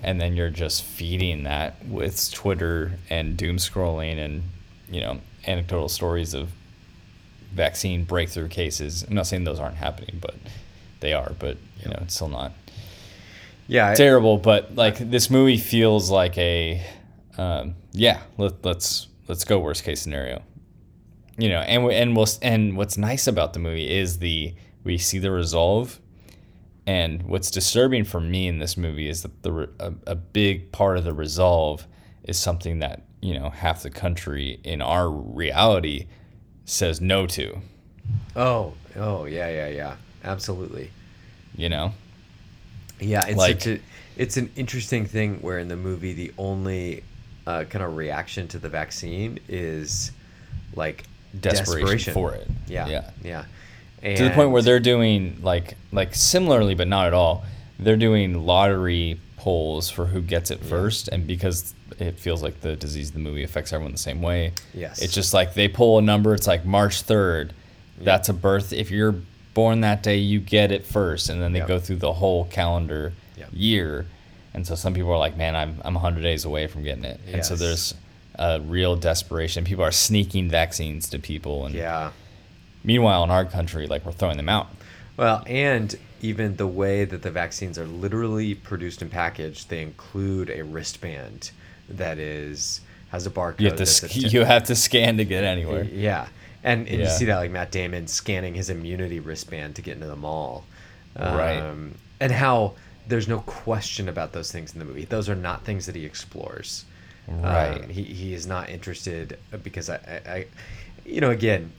[0.03, 4.43] And then you're just feeding that with Twitter and doom scrolling and
[4.91, 6.51] you know anecdotal stories of
[7.53, 9.03] vaccine breakthrough cases.
[9.03, 10.35] I'm not saying those aren't happening, but
[11.01, 11.33] they are.
[11.39, 12.53] But you know, it's still not
[13.67, 13.91] Yeah.
[13.91, 14.39] I- terrible.
[14.39, 16.83] But like this movie feels like a
[17.39, 20.43] um, yeah, let, let's let's go worst case scenario.
[21.39, 24.99] You know, and we- and we'll, and what's nice about the movie is the we
[24.99, 25.99] see the resolve,
[26.91, 30.97] and what's disturbing for me in this movie is that the a, a big part
[30.99, 31.87] of the resolve
[32.25, 36.09] is something that you know half the country in our reality
[36.65, 37.61] says no to.
[38.35, 39.95] Oh, oh yeah, yeah, yeah.
[40.25, 40.91] Absolutely.
[41.57, 41.95] You know,
[42.99, 43.81] Yeah, it's Like- such a,
[44.17, 47.05] it's an interesting thing where in the movie the only
[47.47, 50.11] uh, kind of reaction to the vaccine is
[50.75, 51.05] like
[51.39, 52.49] desperation, for it.
[52.67, 53.11] Yeah, yeah.
[53.23, 53.45] yeah.
[54.03, 57.45] To the point where they're doing like like similarly but not at all
[57.79, 61.09] they're doing lottery polls for who gets it first.
[61.09, 64.53] And because it feels like the disease of the movie affects everyone the same way
[64.75, 65.01] Yes.
[65.03, 67.51] it's just like they pull a number it's like march 3rd
[67.99, 69.15] that's a birth if you're
[69.55, 71.29] born that day you get it first.
[71.29, 71.69] And then they Yep.
[71.69, 73.49] go through the whole calendar Yep.
[73.53, 74.07] year.
[74.55, 77.19] And so some people are like man i'm, I'm 100 days away from getting it.
[77.33, 77.95] And so there's
[78.37, 79.65] a real desperation.
[79.65, 82.11] People are sneaking vaccines to people and yeah.
[82.85, 84.69] Meanwhile, in our country, like we're throwing them out.
[85.17, 90.51] Well, and even the way that the vaccines are literally produced and packaged, they include
[90.51, 91.51] a wristband
[91.89, 93.61] that is has a barcode.
[93.61, 95.85] You have to sc- you have to scan to get anywhere.
[95.93, 96.29] Yeah,
[96.63, 100.07] and, and you see that like Matt Damon scanning his immunity wristband to get into
[100.07, 100.65] the mall,
[101.19, 101.59] Right.
[101.59, 102.75] Um, and how
[103.09, 105.05] there's no question about those things in the movie.
[105.05, 106.85] Those are not things that he explores.
[107.27, 107.83] Right.
[107.83, 110.47] Um, he he is not interested because I, I, I
[111.05, 111.73] you know, again,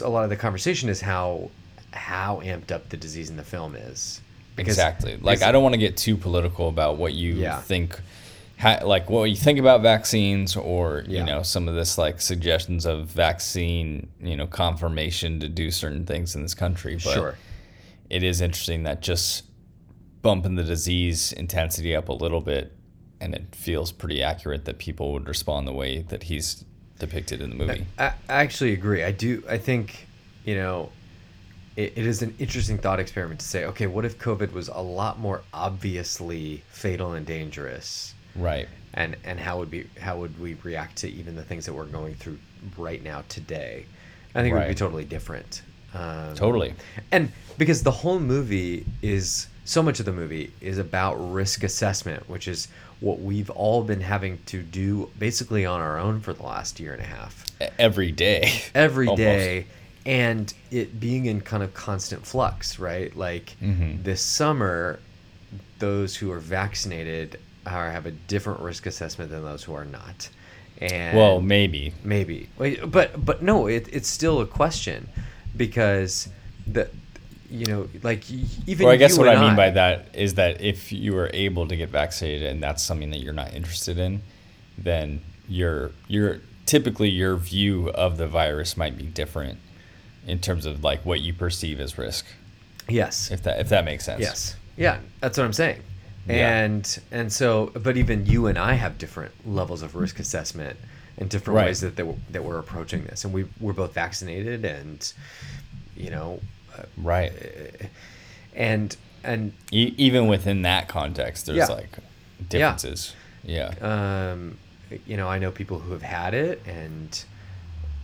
[0.00, 1.50] a lot of the conversation is how
[1.92, 4.20] how amped up the disease in the film is.
[4.58, 5.16] Exactly.
[5.20, 7.60] Like I don't want to get too political about what you Yeah.
[7.60, 8.00] think,
[8.62, 11.20] like what you think about vaccines, or Yeah.
[11.20, 16.04] you know some of this like suggestions of vaccine, you know, confirmation to do certain
[16.06, 16.94] things in this country.
[17.02, 17.38] But Sure.
[18.10, 19.44] it is interesting that just
[20.22, 22.72] bumping the disease intensity up a little bit,
[23.20, 26.64] and it feels pretty accurate that people would respond the way that he's
[26.98, 27.86] depicted in the movie.
[27.98, 29.02] I, I actually agree.
[29.02, 29.42] I do.
[29.48, 30.06] I think,
[30.44, 30.90] you know,
[31.76, 34.80] it, it is an interesting thought experiment to say, okay, what if COVID was a
[34.80, 38.68] lot more obviously fatal and dangerous, Right.
[38.94, 41.84] and and how would be how would we react to even the things that we're
[41.86, 42.38] going through
[42.76, 43.86] right now today?
[44.34, 45.62] I think it would be totally different.
[45.94, 46.74] Um, Totally.
[47.10, 52.26] and because the whole movie is so much of the movie is about risk assessment,
[52.30, 52.68] which is
[53.00, 56.94] what we've all been having to do basically on our own for the last year
[56.94, 57.44] and a half
[57.78, 58.50] Every day.
[58.74, 59.18] every Almost.
[59.20, 59.66] day
[60.06, 64.02] and it being in kind of constant flux right like Mhm.
[64.02, 64.98] this summer
[65.78, 70.28] those who are vaccinated are have a different risk assessment than those who are not
[70.80, 71.92] and Well, maybe.
[72.04, 72.48] maybe
[72.86, 75.08] but but no it, it's still a question
[75.56, 76.28] because
[76.66, 76.88] the
[77.50, 78.24] you know like
[78.66, 81.66] even Or I guess what I mean by that is that if you are able
[81.68, 84.22] to get vaccinated and that's something that you're not interested in,
[84.78, 89.58] then your your typically your view of the virus might be different
[90.26, 92.26] in terms of like what you perceive as risk.
[92.88, 94.20] yes If that if that makes sense.
[94.20, 94.56] Yes.
[94.76, 95.80] Yeah, that's what I'm saying.
[96.28, 96.62] Yeah.
[96.64, 100.76] And and so, but even you and I have different levels of risk assessment
[101.18, 101.66] and different Right.
[101.66, 103.24] ways that they, that we're approaching this.
[103.24, 105.12] And we we're both vaccinated, and
[105.96, 106.40] you know,
[106.96, 107.32] Right.
[108.54, 111.66] and and E- even within that context, there's Yeah.
[111.74, 111.98] like
[112.48, 113.14] differences.
[113.44, 113.68] Yeah.
[113.80, 114.58] um,
[115.06, 117.24] you know, I know people who have had it and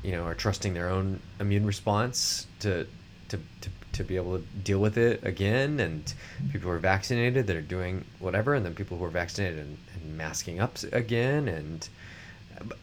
[0.03, 2.87] you know are trusting their own immune response to
[3.29, 6.13] to to, to be able to deal with it again, and
[6.51, 9.79] people who are vaccinated that are doing whatever, and then people who are vaccinated and,
[9.95, 11.89] and masking up again, and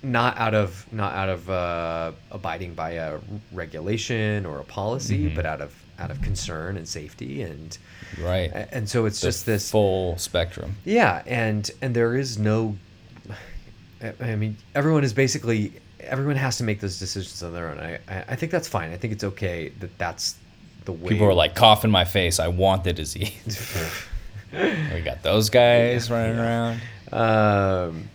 [0.03, 3.19] not out of not out of uh, abiding by a
[3.51, 5.35] regulation or a policy, Mhm.
[5.35, 7.77] but out of out of concern and safety, and
[8.21, 8.51] right.
[8.71, 10.75] and so it's The just this full spectrum.
[10.85, 12.75] yeah, and and there is no.
[14.21, 17.79] I- mean, everyone is basically everyone has to make those decisions on their own.
[17.79, 18.91] I I I think that's fine.
[18.93, 20.35] I think it's okay that that's
[20.85, 21.09] the way.
[21.09, 22.39] People are like, cough in my face.
[22.39, 23.59] I want the disease.
[24.53, 26.81] we got those guys running around.
[27.11, 28.09] um,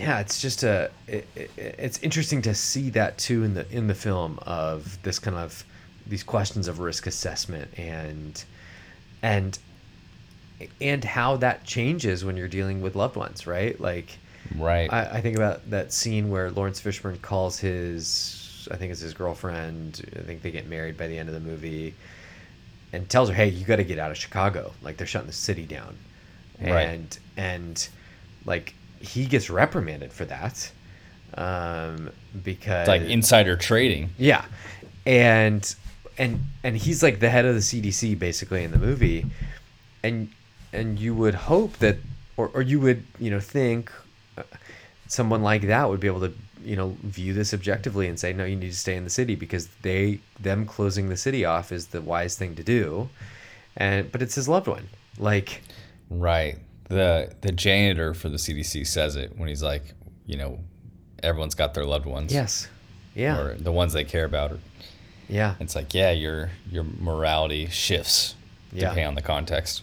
[0.00, 0.90] yeah, it's just a.
[1.06, 5.18] It, it, it's interesting to see that too in the in the film of this
[5.18, 5.64] kind of
[6.06, 8.42] these questions of risk assessment and
[9.22, 9.58] and
[10.80, 13.78] and how that changes when you're dealing with loved ones, right?
[13.80, 14.18] Like.
[14.56, 14.92] Right.
[14.92, 19.12] I, I think about that scene where Laurence Fishburne calls his, I think it's his
[19.14, 20.02] girlfriend.
[20.18, 21.94] I think they get married by the end of the movie,
[22.92, 24.72] and tells her, "Hey, you got to get out of Chicago.
[24.82, 25.96] Like they're shutting the city down."
[26.60, 26.88] right.
[26.88, 27.88] And and
[28.44, 30.70] like he gets reprimanded for that,
[31.34, 32.10] um,
[32.42, 34.10] because like insider trading.
[34.18, 34.44] yeah,
[35.06, 35.74] and
[36.18, 39.26] and and he's like the head of the CDC basically in the movie,
[40.02, 40.30] and
[40.72, 41.96] and you would hope that,
[42.36, 43.90] or or you would you know think
[44.36, 44.42] uh,
[45.08, 46.32] someone like that would be able to
[46.62, 49.34] you know view this objectively and say no you need to stay in the city
[49.34, 53.08] because they them closing the city off is the wise thing to do
[53.78, 54.86] and but it's his loved one
[55.18, 55.62] like
[56.10, 56.58] Right.
[56.90, 59.94] The the janitor for the CDC says it when he's like,
[60.26, 60.58] you know,
[61.22, 62.32] everyone's got their loved ones.
[62.32, 62.68] yes
[63.14, 64.58] yeah Or the ones they care about.
[65.28, 68.34] yeah It's like, yeah, your your morality shifts
[68.72, 68.80] Yeah.
[68.90, 69.82] depending on the context.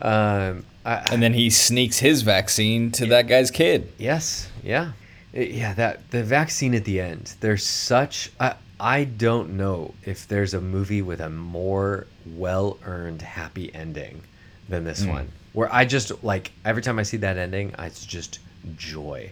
[0.00, 3.92] um I, And then he sneaks his vaccine to that guy's kid.
[3.98, 4.92] Yes, yeah,
[5.32, 5.74] It- yeah.
[5.74, 7.34] That the vaccine at the end.
[7.40, 8.30] There's such.
[8.38, 14.22] I I don't know if there's a movie with a more well earned happy ending
[14.68, 15.32] than this one.
[15.56, 18.40] Where I just like every time I see that ending, I- it's just
[18.76, 19.30] joy.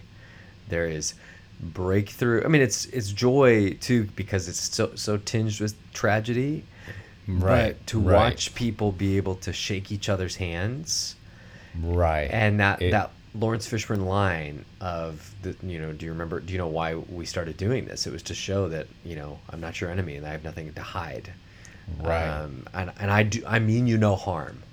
[0.69, 1.13] There is
[1.61, 2.43] breakthrough.
[2.43, 6.63] I mean, it's it's joy too because it's so so tinged with tragedy.
[7.27, 8.15] Right, But to right.
[8.15, 11.15] watch people be able to shake each other's hands
[11.79, 12.27] Right.
[12.31, 16.53] and that It- that Laurence Fishburne line of the you know do you remember do
[16.53, 19.59] you know why we started doing this it was to show that you know I'm
[19.61, 21.29] not your enemy and I have nothing to hide
[21.99, 22.25] Right.
[22.27, 24.63] um, and and I do I mean you no harm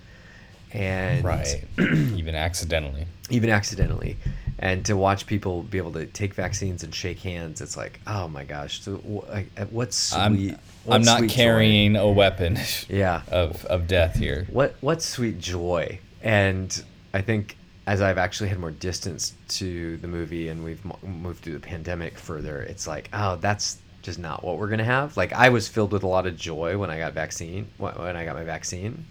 [0.73, 1.65] and right.
[1.79, 3.07] Even accidentally.
[3.31, 4.17] even accidentally
[4.59, 8.29] and to watch people be able to take vaccines and shake hands it's like oh
[8.29, 11.35] my gosh so uh, what sweet I'm what I'm not sweet joy.
[11.35, 12.59] carrying a weapon
[12.89, 14.47] yeah of of death here.
[14.51, 17.57] what what sweet joy and i think
[17.87, 22.17] as i've actually had more distance to the movie and we've moved through the pandemic
[22.17, 25.93] further it's like oh that's just not what we're gonna have like i was filled
[25.93, 29.05] with a lot of joy when i got vaccine when i got my vaccine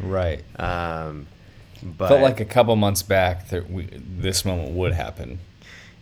[0.00, 0.42] Right.
[0.60, 1.26] um
[1.82, 5.38] but Felt like a couple months back that we, this moment would happen.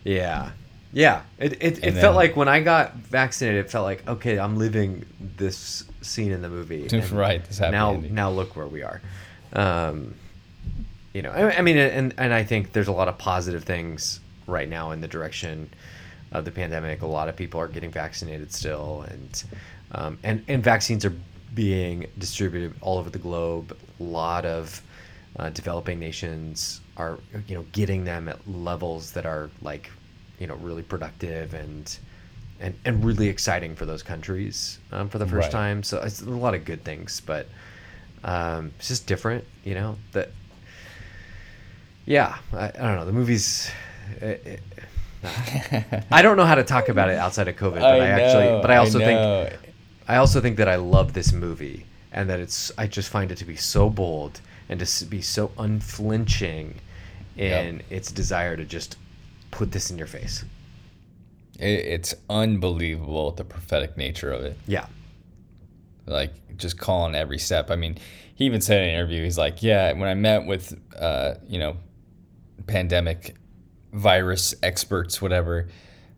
[0.05, 0.51] yeah
[0.93, 4.07] yeah it, it, it And felt then- like when i got vaccinated it felt like
[4.07, 8.15] okay i'm living this scene in the movie Right, this happy now ending.
[8.15, 9.01] now look where we are
[9.55, 10.15] um
[11.15, 14.21] you know I, I mean and and i think there's a lot of positive things
[14.47, 15.71] right now in the direction
[16.31, 19.45] of the pandemic a lot of people are getting vaccinated still and
[19.93, 21.15] um, and and vaccines are
[21.55, 24.83] being distributed all over the globe a lot of
[25.39, 29.91] uh, developing nations are you know getting them at levels that are like
[30.39, 31.99] you know really productive and
[32.61, 35.53] and, and really exciting for those countries um, for the first Right.
[35.53, 37.47] time so it's a lot of good things but
[38.25, 40.31] um, it's just different you know that
[42.05, 43.71] yeah I, I don't know the movies
[44.21, 44.63] it, it,
[46.13, 48.71] I don't know how to talk about it outside of COVID, but I, actually, but
[48.71, 49.05] I also know.
[49.05, 49.27] think
[50.09, 53.39] I also think that I love this movie and that it's I just find it
[53.39, 56.75] to be so bold and to be so unflinching
[57.37, 57.85] in Yep.
[57.91, 58.97] its desire to just
[59.51, 60.45] put this in your face.
[61.59, 64.59] It, it's unbelievable the prophetic nature of it.
[64.67, 64.87] Yeah.
[66.07, 67.71] Like just calling every step.
[67.71, 67.97] I mean,
[68.35, 71.59] he even said in an interview, he's like, "Yeah, when I met with, uh, you
[71.59, 71.77] know,
[72.67, 73.37] pandemic
[73.93, 75.69] virus experts, whatever,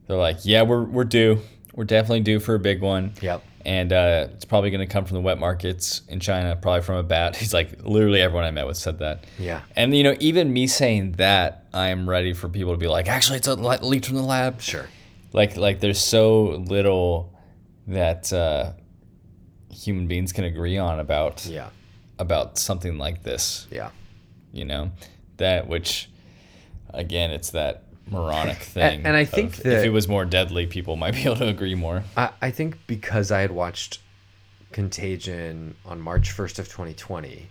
[0.06, 1.40] they're like, yeah, we're we're due.
[1.74, 3.12] We're definitely due for a big one.
[3.20, 3.42] Yep.
[3.66, 6.96] And uh, it's probably going to come from the wet markets in China, probably from
[6.96, 7.34] a bat.
[7.40, 9.24] He's like, literally everyone I met with said that.
[9.38, 9.62] Yeah.
[9.74, 13.08] And you know, even me saying that, I am ready for people to be like,
[13.08, 14.60] actually, it's a le- leak from the lab.
[14.60, 14.86] Sure.
[15.32, 17.34] Like, like there's so little
[17.86, 18.72] that uh,
[19.70, 21.70] human beings can agree on about Yeah.
[22.18, 23.66] about something like this.
[23.70, 23.90] Yeah.
[24.52, 24.92] You know,
[25.38, 26.10] that which,
[26.90, 29.04] again, it's that moronic thing.
[29.06, 31.74] and I think that- if it was more deadly, people might be able to agree
[31.74, 32.04] more.
[32.16, 33.98] I, I think because I had watched
[34.72, 37.48] Contagion on March 1st of 2020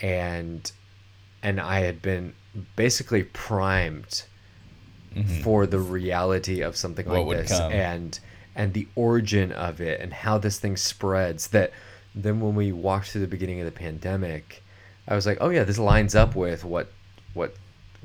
[0.00, 0.70] and
[1.42, 2.34] and I had been
[2.76, 4.22] basically primed
[5.42, 7.26] for the reality of something Mm-hmm.
[7.26, 7.72] What like this come.
[7.72, 8.20] and
[8.54, 11.72] and the origin of it and how this thing spreads that
[12.14, 14.62] then when we walked through the beginning of the pandemic
[15.08, 16.90] I was like, "Oh yeah, this lines up with what
[17.32, 17.54] what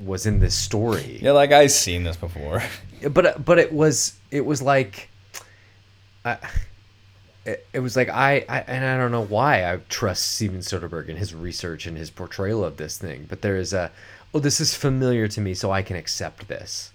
[0.04, 2.62] was in this story." Yeah, like I've seen this before.
[3.10, 5.08] but but it was it was like
[6.24, 6.38] I,
[7.44, 11.08] it, it was like I, I and I don't know why I trust Steven Soderbergh
[11.08, 13.90] and his research and his portrayal of this thing, but there is a
[14.34, 16.92] oh this is familiar to me, so I can accept this.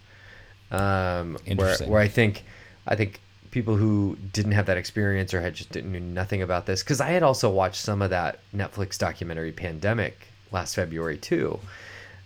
[0.72, 2.44] Um, where where I think
[2.86, 3.20] I think
[3.52, 7.02] people who didn't have that experience or had just didn't knew nothing about this because
[7.02, 11.60] I had also watched some of that Netflix documentary Pandemic last February too.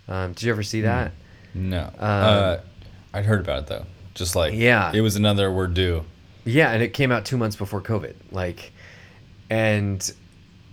[0.07, 1.11] Um, did you ever see that?
[1.53, 2.59] No, uh,
[3.13, 3.85] I'd heard about it though.
[4.13, 4.91] Just like Yeah.
[4.93, 6.03] it was another we're due.
[6.43, 8.15] Yeah, and it came out two months before COVID.
[8.31, 8.71] Like,
[9.49, 10.11] and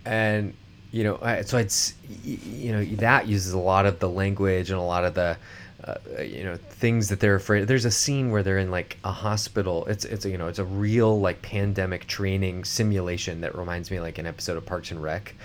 [0.05, 0.53] and
[0.91, 4.79] you know, I, so it's you know that uses a lot of the language and
[4.79, 5.37] a lot of the
[5.83, 7.67] uh, you know things that they're afraid.
[7.67, 9.85] There's a scene where they're in like a hospital.
[9.85, 14.17] It's it's you know it's a real like pandemic training simulation that reminds me like
[14.17, 15.35] an episode of Parks and Rec,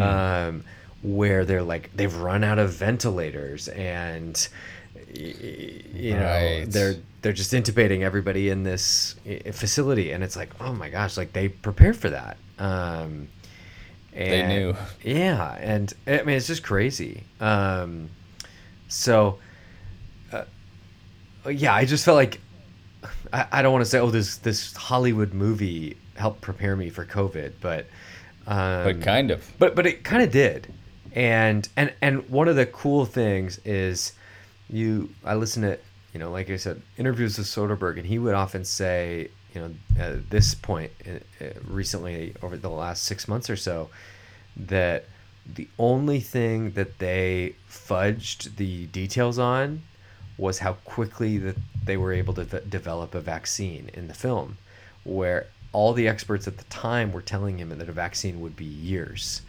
[0.00, 0.62] um,
[1.06, 4.48] where they're like they've run out of ventilators and
[5.14, 6.66] you know Right.
[6.68, 9.14] they're they're just intubating everybody in this
[9.52, 13.28] facility and it's like oh my gosh like they prepared for that um
[14.12, 14.74] They knew.
[15.04, 18.10] yeah and i mean it's just crazy um
[18.88, 19.38] so
[20.32, 20.42] uh,
[21.48, 22.40] yeah i just felt like
[23.32, 27.04] I, I don't want to say oh this this hollywood movie helped prepare me for
[27.04, 27.86] covid but
[28.48, 29.52] um, But kind of.
[29.58, 30.72] but but it kind of did
[31.16, 34.12] and and and one of the cool things is
[34.68, 35.78] you i listen to
[36.12, 39.70] you know like i said interviews with soderbergh and he would often say you know
[39.98, 43.88] at this point uh, uh, recently over the last six months or so
[44.56, 45.06] that
[45.54, 49.82] the only thing that they fudged the details on
[50.36, 54.58] was how quickly that they were able to v- develop a vaccine in the film
[55.04, 58.64] where all the experts at the time were telling him that a vaccine would be
[58.64, 59.40] years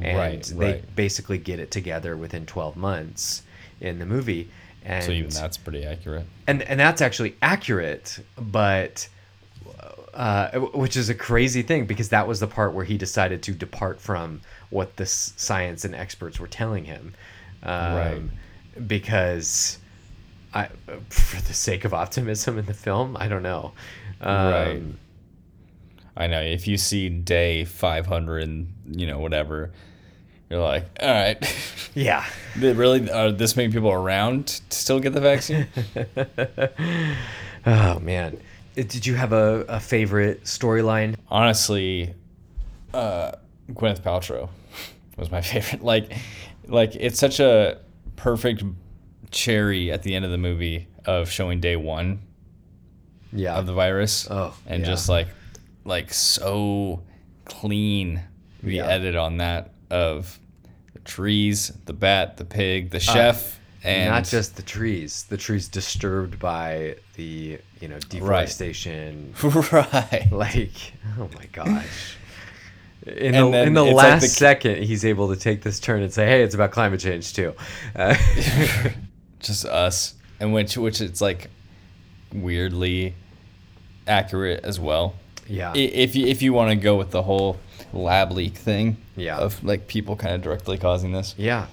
[0.00, 0.96] and Right, they right.
[0.96, 3.42] basically get it together within 12 months
[3.80, 4.48] in the movie
[4.84, 6.26] and So even that's pretty accurate.
[6.46, 9.08] and and that's actually accurate but
[10.14, 13.52] uh, which is a crazy thing because that was the part where he decided to
[13.52, 14.40] depart from
[14.70, 17.14] what the s- science and experts were telling him
[17.64, 18.22] um, Right.
[18.86, 19.78] because
[20.52, 20.68] I,
[21.08, 23.72] for the sake of optimism in the film i don't know
[24.20, 24.82] um, Right.
[26.16, 26.40] I know.
[26.40, 29.72] If you see day 500 you know, whatever,
[30.48, 31.56] you're like, all right.
[31.94, 32.24] yeah
[32.56, 35.66] really are this many people around to still get the vaccine?
[37.66, 38.36] oh man
[38.76, 42.14] Uh, did you have a, a favorite storyline Honestly,
[42.92, 43.32] uh,
[43.72, 44.48] Gwyneth Paltrow
[45.16, 45.82] was my favorite.
[45.82, 46.12] Like,
[46.66, 47.78] like it's such a
[48.16, 48.62] perfect
[49.30, 52.20] cherry at the end of the movie of showing day one
[53.32, 54.28] yeah of the virus.
[54.30, 54.86] Oh, and yeah.
[54.86, 55.28] just like,
[55.84, 57.02] like so
[57.44, 58.22] clean
[58.62, 58.86] the Yeah.
[58.86, 60.38] edit on that of
[60.92, 65.24] the trees, the bat, the pig, the chef, and not just the trees.
[65.28, 69.34] The trees disturbed by the you know deforestation.
[69.42, 70.26] Right.
[70.30, 72.16] like oh my gosh.
[73.06, 75.78] In And the, in the it's like last the- second he's able to take this
[75.78, 77.54] turn and say hey it's about climate change too.
[77.94, 78.16] Uh,
[79.40, 80.14] just us.
[80.40, 81.50] And which which it's like
[82.32, 83.14] weirdly
[84.06, 85.14] accurate as well
[85.48, 87.58] yeah if you if you want to go with the whole
[87.92, 89.38] lab leak thing Yeah.
[89.38, 91.66] of like people kind of directly causing this yeah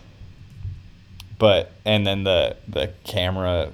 [1.40, 3.72] but and then the the camera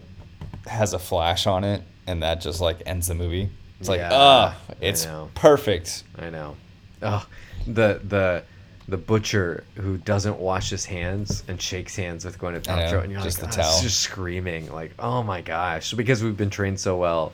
[0.65, 4.09] has a flash on it and that just like ends the movie it's like Yeah,
[4.11, 5.29] ah it's know.
[5.35, 6.55] perfect i know
[7.01, 7.25] oh
[7.65, 8.43] the the
[8.89, 13.11] the butcher who doesn't wash his hands and shakes hands with Gwyneth I Paltrow, and
[13.11, 13.81] you're just like, the towel.
[13.81, 17.33] just screaming, like, "Oh my gosh!" Because we've been trained so well,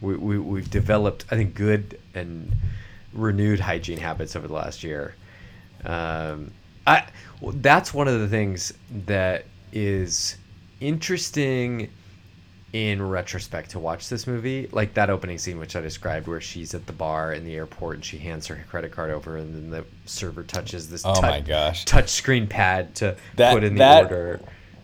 [0.00, 2.52] we, we we've developed, I think, good and
[3.12, 5.14] renewed hygiene habits over the last year.
[5.84, 6.50] Um,
[6.86, 7.06] I
[7.40, 8.72] well, that's one of the things
[9.06, 10.36] that is
[10.80, 11.90] interesting
[12.72, 16.74] in retrospect to watch this movie like that opening scene which i described where she's
[16.74, 19.70] at the bar in the airport and she hands her credit card over and then
[19.70, 21.84] the server touches this Oh my gosh.
[21.84, 24.40] touch screen pad to That- put in the that- order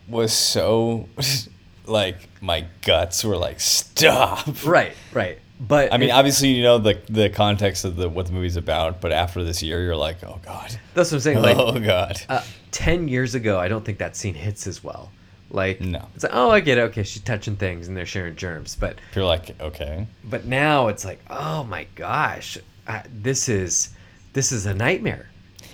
[0.07, 1.09] was so
[1.85, 4.65] like my guts were like stop.
[4.65, 5.39] Right right.
[5.59, 8.57] But I mean, it- obviously, you know the the context of the what the movie's
[8.57, 11.79] about, but after this year, you're like, oh god, that's what i'm saying like oh
[11.79, 12.19] god.
[12.29, 15.11] uh, 10 years ago i don't think that scene hits as well.
[15.53, 16.07] Like No.
[16.15, 16.81] it's like oh i get it.
[16.81, 21.03] Okay she's touching things and they're sharing germs but you're like, okay, but now it's
[21.05, 22.57] like oh my gosh.
[22.87, 23.89] Uh, this is
[24.33, 25.29] this is a nightmare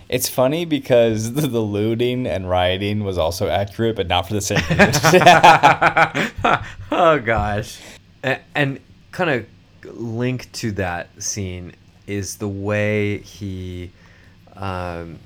[0.10, 4.42] it's funny because the, the looting and rioting was also accurate, but not for the
[4.42, 5.22] same reason.
[6.92, 7.80] oh gosh
[8.24, 8.80] and, and
[9.12, 9.46] kind of
[10.00, 11.74] linked to that scene
[12.06, 13.92] is the way he
[14.56, 15.20] um,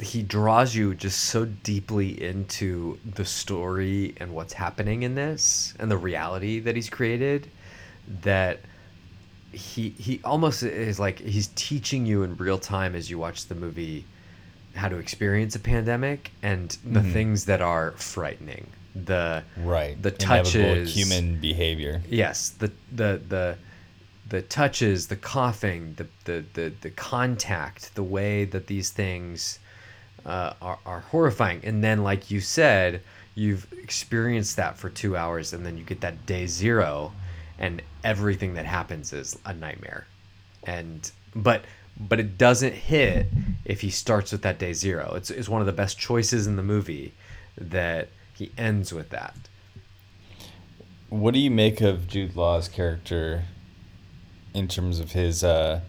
[0.00, 5.90] he draws you just so deeply into the story and what's happening in this and
[5.90, 7.50] the reality that he's created
[8.22, 8.60] that
[9.56, 13.54] he he almost is like he's teaching you in real time as you watch the
[13.54, 14.04] movie
[14.74, 18.66] how to experience a pandemic and the things that are frightening.
[18.94, 20.00] The right.
[20.00, 22.02] the Inevitable human behavior.
[22.08, 22.50] yes.
[22.50, 23.56] The the the
[24.28, 29.58] the touches the coughing the the the, the contact the way that these things
[30.24, 31.60] uh, are, are horrifying.
[31.64, 33.02] And then like you said
[33.34, 37.12] you've experienced that for two hours and then you get that day zero
[37.58, 40.06] and everything that happens is a nightmare.
[40.64, 41.64] And but
[41.98, 43.28] but it doesn't hit
[43.64, 45.14] if he starts with that day zero.
[45.16, 47.14] It's, it's one of the best choices in the movie
[47.56, 49.34] that he ends with that.
[51.08, 53.44] What do you make of Jude Law's character
[54.52, 55.80] in terms of his uh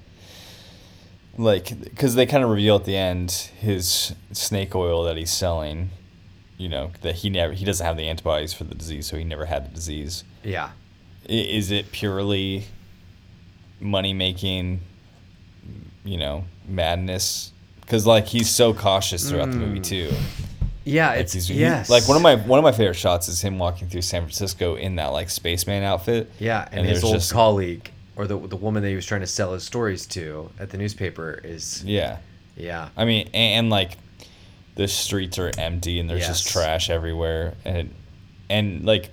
[1.38, 5.90] like because they kind of reveal at the end his snake oil that he's selling
[6.58, 9.24] you know that he never he doesn't have the antibodies for the disease so he
[9.24, 10.24] never had the disease.
[10.44, 10.72] Yeah.
[11.28, 12.66] Is it purely
[13.80, 14.82] money making
[16.04, 17.52] you know madness?
[17.82, 19.84] Because like he's so cautious throughout the movie mm.
[19.84, 20.12] too.
[20.84, 21.90] Yeah, like it's he's he- yes.
[21.90, 24.76] like one of my one of my favorite shots is him walking through San Francisco
[24.76, 26.32] in that like spaceman outfit.
[26.40, 29.28] Yeah, and, his there's old colleague or the the woman that he was trying to
[29.28, 32.18] sell his stories to at the newspaper is yeah.
[32.58, 32.90] Yeah.
[32.98, 33.98] I mean, and, and like
[34.76, 37.94] the streets are empty and there's just trash everywhere, and
[38.50, 39.12] and like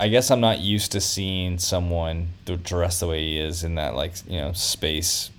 [0.00, 2.28] I guess I'm not used to seeing someone
[2.62, 5.30] dressed the way he is in that like you know space,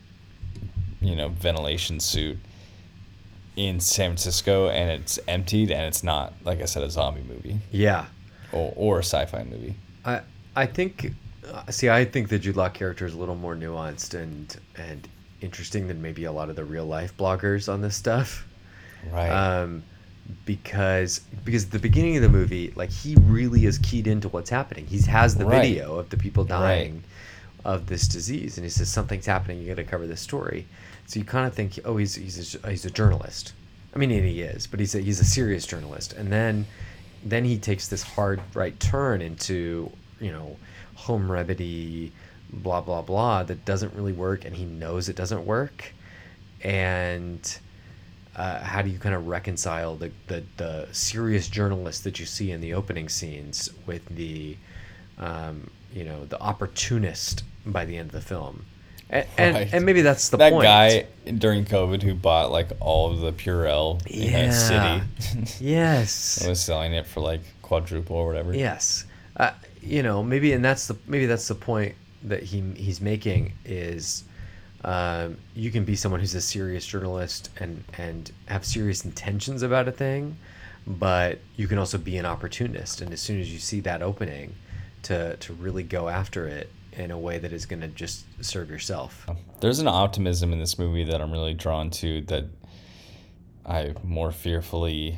[1.01, 2.37] you know ventilation suit
[3.55, 7.59] in San Francisco, and it's emptied, and it's not like I said a zombie movie
[7.71, 8.05] Yeah.
[8.51, 9.75] or or a sci-fi movie.
[10.05, 10.21] I
[10.55, 11.11] I think
[11.51, 15.07] uh, see I think the Jude Law character is a little more nuanced and and
[15.41, 18.45] interesting than maybe a lot of the real life bloggers on this stuff.
[19.11, 19.29] Right.
[19.31, 19.83] Um
[20.45, 24.85] because because the beginning of the movie like he really is keyed into what's happening.
[24.87, 25.61] He has the Right.
[25.61, 26.49] video of the people Right.
[26.49, 27.03] dying
[27.63, 30.65] of this disease and he says something's happening you got to cover this story.
[31.05, 33.53] So you kind of think oh he's he's a, he's a journalist.
[33.93, 36.13] I mean and he is, but he's a, he's a serious journalist.
[36.13, 36.65] And then
[37.23, 40.57] then he takes this hard right turn into you know
[40.95, 42.11] home remedy
[42.51, 45.93] blah blah blah that doesn't really work and he knows it doesn't work
[46.63, 47.57] and
[48.35, 52.51] uh, how do you kind of reconcile the, the the serious journalist that you see
[52.51, 54.55] in the opening scenes with the
[55.17, 58.65] um, you know the opportunist by the end of the film
[59.09, 59.73] and and, Right.
[59.73, 61.05] and maybe that's the that point guy
[61.37, 65.53] during COVID who bought like all of the Purell in that city.
[65.63, 68.53] yes and was selling it for like quadruple or whatever.
[68.55, 69.05] Yes,
[69.37, 69.51] uh,
[69.81, 74.23] you know maybe, and that's the maybe that's the point that he he's making is
[74.83, 79.87] um, you can be someone who's a serious journalist and and have serious intentions about
[79.87, 80.37] a thing,
[80.87, 84.55] but you can also be an opportunist, and as soon as you see that opening,
[85.03, 88.69] to to really go after it in a way that is going to just serve
[88.69, 89.27] yourself.
[89.61, 92.45] There's an optimism in this movie that I'm really drawn to that
[93.65, 95.17] I more fearfully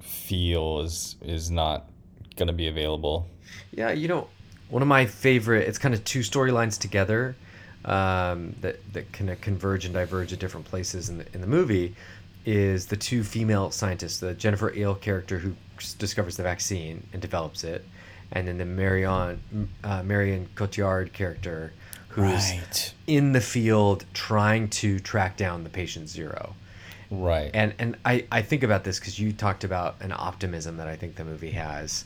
[0.00, 1.88] feel is is not
[2.36, 3.28] going to be available.
[3.72, 4.26] Yeah, you know,
[4.68, 5.68] one of my favorite.
[5.68, 7.36] It's kind of two storylines together
[7.84, 11.46] um, that that kind of converge and diverge at different places in the in the
[11.46, 11.94] movie.
[12.46, 15.54] Is the two female scientists, the Jennifer Ehle character who
[15.98, 17.84] discovers the vaccine and develops it,
[18.32, 19.38] and then the Marion
[19.84, 21.72] uh, Marion Cotillard character
[22.08, 22.94] who's Right.
[23.06, 26.54] in the field trying to track down the patient zero.
[27.10, 27.50] Right.
[27.52, 30.96] And and I, I think about this because you talked about an optimism that I
[30.96, 32.04] think the movie has,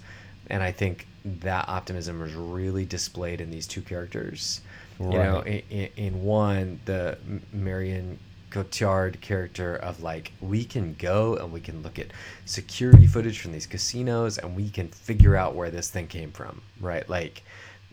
[0.51, 4.61] and I think that optimism was really displayed in these two characters.
[5.01, 7.19] You know, in, in, one, the
[7.53, 8.19] Marion
[8.51, 12.09] Cotillard character of like we can go and we can look at
[12.45, 16.63] security footage from these casinos and we can figure out where this thing came from,
[16.81, 17.09] right?
[17.09, 17.43] Like,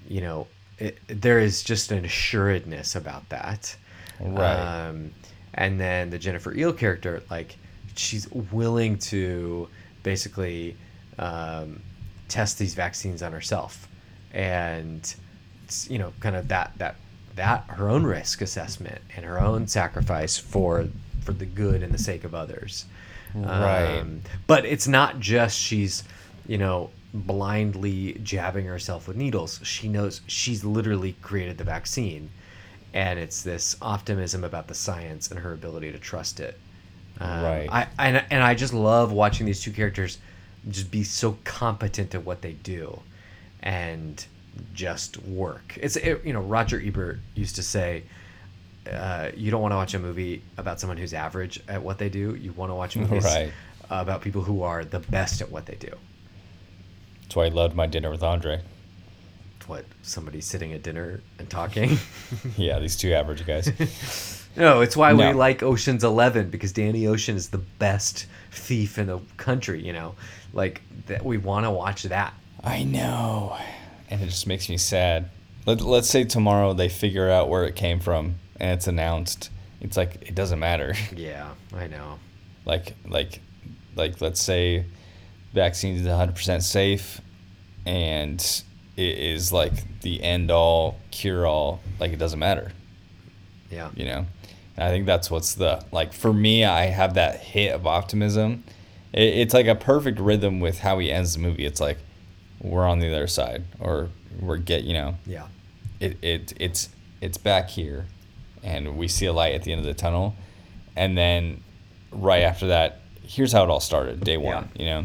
[0.08, 0.47] you know,
[0.78, 3.76] it, there is just an assuredness about that.
[4.20, 4.88] Right.
[4.88, 5.12] Um,
[5.56, 7.58] and then the Jennifer Ehle character, like,
[7.95, 9.68] she's willing to
[10.04, 10.78] basically
[11.18, 11.82] um,
[12.28, 13.88] test these vaccines on herself,
[14.34, 15.14] and
[15.89, 16.95] you know, kind of that that
[17.36, 20.88] that her own risk assessment and her own sacrifice for
[21.22, 22.86] for the good and the sake of others.
[23.34, 23.99] Right.
[23.99, 26.03] Um, but it's not just she's,
[26.47, 29.59] you know, blindly jabbing herself with needles.
[29.63, 32.30] She knows she's literally created the vaccine,
[32.93, 36.59] and it's this optimism about the science and her ability to trust it.
[37.19, 37.69] Um, Right.
[37.72, 40.17] I and, and I just love watching these two characters
[40.69, 42.99] just be so competent at what they do,
[43.61, 44.26] and
[44.74, 45.78] just work.
[45.82, 48.04] It's it, you know Roger Ebert used to say.
[48.91, 52.10] Uh, you don't want to watch a movie about someone who's average at what they
[52.10, 52.34] do.
[52.36, 53.52] You want to watch movies Right.
[53.91, 55.91] about people who are the best at what they do.
[57.22, 58.62] That's why I loved my dinner with Andre.
[59.68, 61.97] What somebody sitting at dinner and talking.
[62.58, 63.70] Yeah, these two average guys.
[64.58, 65.28] no, it's why No.
[65.28, 69.86] we like Ocean's Eleven because Danny Ocean is the best thief in the country.
[69.86, 70.16] You know,
[70.54, 71.24] like that.
[71.24, 72.34] We want to watch that.
[72.64, 73.58] I know.
[74.12, 75.30] And it just makes me sad.
[75.66, 79.49] Let, let's say tomorrow they figure out where it came from and it's announced.
[79.80, 80.93] It's like it doesn't matter.
[81.16, 82.20] Yeah, I know.
[82.66, 83.39] like like
[83.95, 84.86] like let's say
[85.53, 87.20] vaccine is 100% safe
[87.86, 88.39] and
[88.97, 92.72] it is like the end all cure all like it doesn't matter
[93.70, 93.89] Yeah.
[93.95, 94.26] you know
[94.78, 98.64] and i think that's what's the like for me i have that hit of optimism
[99.14, 101.97] it, it's like a perfect rhythm with how he ends the movie it's like
[102.62, 104.09] we're on the other side or
[104.39, 105.47] we're get you know Yeah.
[105.99, 106.89] it, it it's
[107.22, 108.05] it's back here
[108.64, 110.36] and we see a light at the end of the tunnel,
[110.95, 111.62] and then
[112.12, 114.24] right after that, here's how it all started.
[114.24, 114.82] Day one, Yeah.
[114.82, 114.97] you know.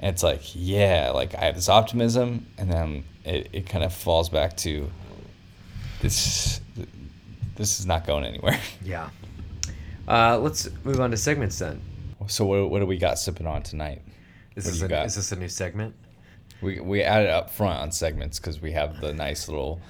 [0.00, 3.92] And it's like, yeah, like I have this optimism, and then it, it kind of
[3.94, 4.90] falls back to
[6.00, 6.60] this.
[7.54, 8.58] This is not going anywhere.
[8.84, 9.10] Yeah.
[10.08, 11.80] Uh, let's move on to segments then.
[12.26, 14.02] So what, what do we got sipping on tonight?
[14.56, 15.94] Is What do this, a, is this a new segment?
[16.66, 19.80] We we add it up front on segments because we have the nice little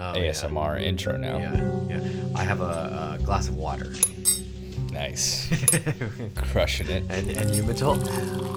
[0.00, 0.30] Oh, yeah.
[0.30, 1.38] ASMR intro now.
[1.38, 2.10] Yeah, yeah.
[2.36, 3.92] I have a, a glass of water.
[4.92, 5.48] Nice,
[6.36, 7.02] crushing it.
[7.08, 7.98] and and you, Matul?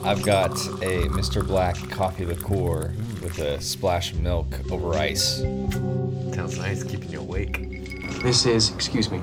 [0.05, 0.51] I've got
[0.83, 1.45] a Mr.
[1.45, 2.93] Black coffee liqueur
[3.23, 5.37] with a splash of milk over ice.
[5.39, 8.21] Sounds nice, keeping you awake.
[8.21, 9.21] This is, excuse me,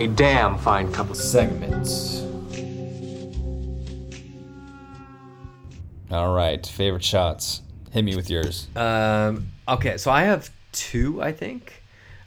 [0.00, 1.16] a damn fine cup of.
[1.16, 2.22] Segments.
[6.10, 7.62] All right, favorite shots.
[7.90, 8.68] Hit me with yours.
[8.76, 11.82] Um, okay, so I have two, I think.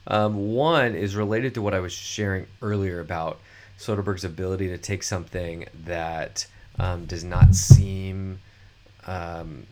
[0.07, 3.39] Um, one is related to what I was sharing earlier about
[3.77, 6.45] Soderbergh's ability to take something that
[6.77, 8.39] um, does not seem,
[9.07, 9.65] um,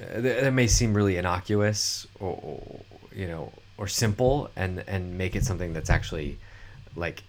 [0.00, 2.80] uh, that may seem really innocuous or, or
[3.14, 6.38] you know or simple, and and make it something that's actually
[6.96, 7.22] like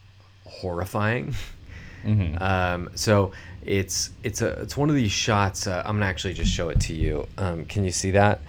[0.45, 1.35] horrifying.
[2.05, 3.31] Um, so
[3.65, 5.67] it's it's a it's one of these shots.
[5.67, 7.27] Uh, I'm gonna actually just show it to you.
[7.37, 8.41] Um, can you see that?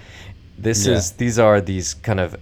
[0.58, 0.94] This Yeah.
[0.94, 2.36] is these are these kind of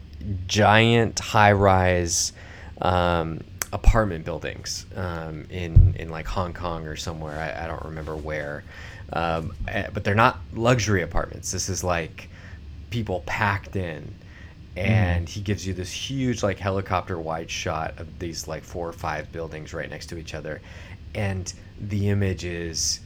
[0.46, 2.32] giant high rise
[2.80, 3.42] um,
[3.72, 7.38] apartment buildings um, in in like Hong Kong or somewhere.
[7.38, 8.64] I, I don't remember where,
[9.12, 11.52] um, eh, but they're not luxury apartments.
[11.52, 12.28] This is like
[12.90, 14.14] people packed in
[14.76, 18.92] and he gives you this huge like helicopter wide shot of these like four or
[18.92, 20.60] five buildings right next to each other
[21.14, 23.00] and the image is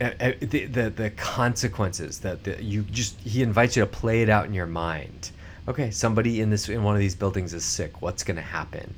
[0.00, 4.22] uh, uh, the, the the consequences that the, you just he invites you to play
[4.22, 5.30] it out in your mind.
[5.68, 8.94] Okay somebody in this in one of these buildings is sick what's going to happen?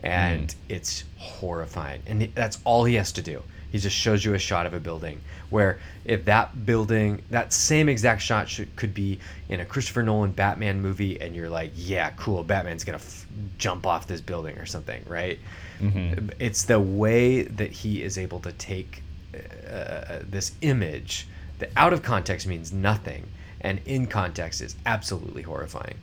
[0.00, 3.42] And it's horrifying and that's all he has to do.
[3.70, 5.20] He just shows you a shot of a building
[5.50, 9.18] where if that building that same exact shot should, could be
[9.48, 13.26] in a christopher nolan batman movie and you're like yeah cool batman's gonna f-
[13.56, 15.38] jump off this building or something right
[16.38, 19.02] it's the way that he is able to take
[19.34, 21.26] uh, this image
[21.58, 23.26] that out of context means nothing
[23.60, 25.96] and in context is absolutely horrifying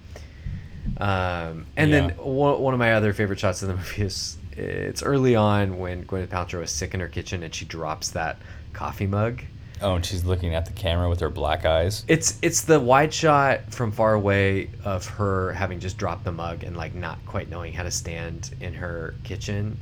[0.97, 2.15] um, and then Yeah.
[2.23, 6.05] one, one of my other favorite shots in the movie is it's early on when
[6.05, 8.37] Gwyneth Paltrow is sick in her kitchen and she drops that
[8.71, 9.41] coffee mug.
[9.85, 12.03] Oh, and she's looking at the camera with her black eyes.
[12.07, 16.63] It's it's the wide shot from far away of her having just dropped the mug
[16.63, 19.79] and like not quite knowing how to stand in her kitchen.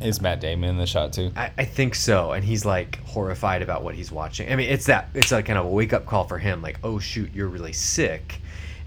[0.00, 1.30] Is Matt Damon in the shot too?
[1.36, 4.50] I, I think so, and he's like horrified about what he's watching.
[4.52, 6.80] I mean, it's that it's like kind of a wake up call for him, like,
[6.82, 8.40] oh shoot, you're really sick,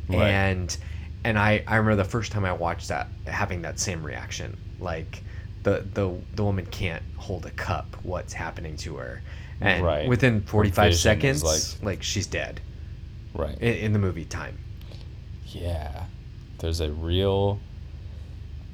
[0.10, 0.28] Right.
[0.28, 0.78] and
[1.24, 5.24] and I I remember the first time I watched that having that same reaction, like
[5.64, 9.22] the the the woman can't hold a cup, what's happening to her,
[9.62, 10.08] and Right.
[10.08, 12.62] within forty five vision seconds, like- like, she's dead
[13.34, 13.58] Right.
[13.60, 14.58] in, in the movie time.
[15.48, 16.06] yeah.
[16.60, 17.60] There's a real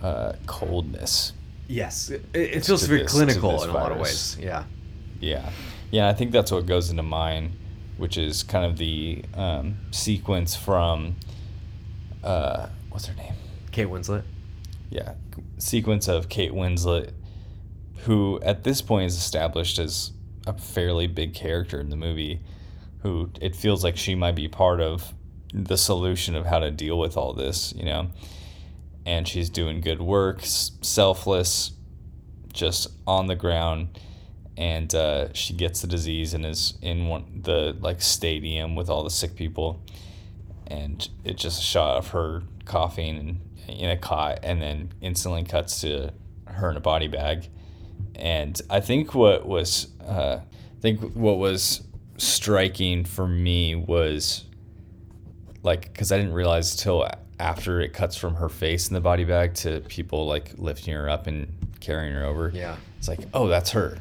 [0.01, 1.34] uh, coldness.
[1.67, 4.38] Yes, it, it feels very this- clinical in a lot of ways.
[4.39, 4.63] Yeah,
[5.19, 5.49] Yeah.
[5.91, 7.53] Yeah, I think that's what goes into mine,
[7.97, 11.15] which is kind of the um, sequence from
[12.23, 13.34] uh, what's her name?
[13.71, 14.23] Kate Winslet.
[14.89, 15.13] Yeah,
[15.57, 17.11] sequence of Kate Winslet,
[18.05, 20.11] who at this point is established as
[20.45, 22.41] a fairly big character in the movie,
[23.01, 25.13] who it feels like she might be part of
[25.53, 28.09] the solution of how to deal with all this, you know.
[29.05, 31.71] And she's doing good work, selfless,
[32.53, 33.99] just on the ground,
[34.55, 39.03] and uh, she gets the disease and is in one the like stadium with all
[39.03, 39.83] the sick people,
[40.67, 45.43] and it just a shot of her coughing and in a cot, and then instantly
[45.43, 46.11] cuts to
[46.45, 47.49] her in a body bag,
[48.16, 51.82] and I think what was uh, I think what was
[52.18, 54.45] striking for me was
[55.64, 57.07] like because I didn't realize till
[57.39, 61.09] after it cuts from her face in the body bag to people like lifting her
[61.09, 61.47] up and
[61.80, 62.51] carrying her over.
[62.53, 62.76] Yeah.
[62.97, 63.97] it's like oh that's her.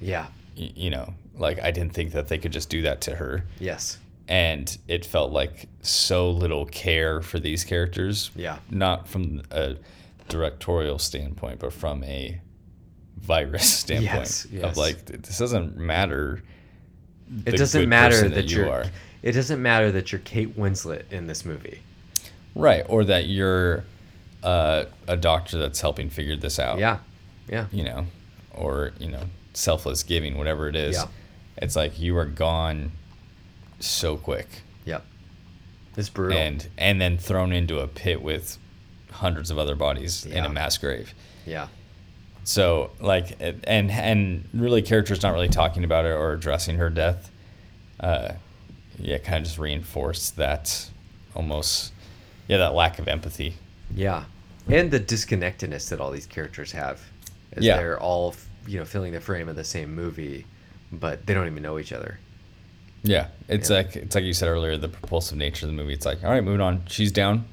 [0.00, 0.26] Yeah.
[0.58, 3.44] Y- you know, like I didn't think that they could just do that to her,
[3.58, 3.98] Yes.
[4.28, 8.30] and it felt like so little care for these characters.
[8.36, 8.58] Yeah.
[8.70, 9.76] not from a
[10.28, 12.40] directorial standpoint, but from a
[13.26, 14.64] virus standpoint Yes, yes.
[14.64, 16.42] of like this doesn't matter.
[17.44, 18.84] It doesn't matter person that, you you're.
[19.22, 21.80] It doesn't matter that you're Kate Winslet in this movie.
[22.54, 23.84] Right, or that you're
[24.42, 26.78] uh, a doctor that's helping figure this out.
[26.78, 26.98] Yeah.
[27.48, 27.66] Yeah.
[27.72, 28.06] You know,
[28.54, 29.24] or, you know,
[29.54, 30.96] selfless giving, whatever it is.
[30.96, 31.06] Yeah.
[31.58, 32.92] It's like you are gone
[33.80, 34.46] so quick
[34.84, 35.04] Yep.
[35.96, 36.38] It's brutal.
[36.38, 38.58] and and then thrown into a pit with
[39.10, 41.12] hundreds of other bodies in a mass grave.
[41.44, 41.68] Yeah.
[42.46, 47.30] So like, and and really, characters not really talking about it or addressing her death.
[47.98, 48.34] Uh,
[49.00, 50.88] yeah, kind of just reinforced that
[51.34, 51.92] almost,
[52.46, 53.54] yeah, that lack of empathy.
[53.94, 54.24] Yeah.
[54.68, 57.00] And the disconnectedness that all these characters have.
[57.52, 57.78] As Yeah.
[57.78, 58.36] They're all,
[58.66, 60.46] you know, filling the frame of the same movie,
[60.92, 62.20] but they don't even know each other.
[63.02, 63.78] Yeah, it's Yeah.
[63.78, 65.94] like it's like you said earlier, the propulsive nature of the movie.
[65.94, 66.84] It's like, all right, moving on.
[66.86, 67.44] She's down.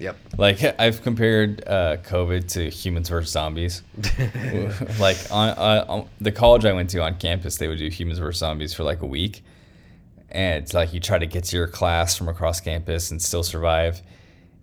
[0.00, 0.16] Yep.
[0.38, 3.82] Like I've compared uh, COVID to humans versus zombies.
[4.98, 8.18] like on, uh, on the college I went to on campus, they would do humans
[8.18, 9.42] versus zombies for like a week,
[10.30, 13.42] and it's like you try to get to your class from across campus and still
[13.42, 14.02] survive,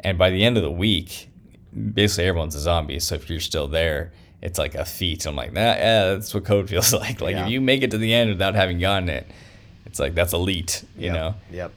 [0.02, 1.30] and by the end of the week,
[1.94, 3.00] basically everyone's a zombie.
[3.00, 4.12] So if you're still there,
[4.42, 5.26] it's like a feat.
[5.26, 7.22] I'm like, that, yeah, that's what code feels like.
[7.22, 7.46] Like Yeah.
[7.46, 9.28] if you make it to the end without having gotten it,
[9.86, 11.14] it's like that's elite, you Yep.
[11.14, 11.36] know.
[11.52, 11.72] Yep.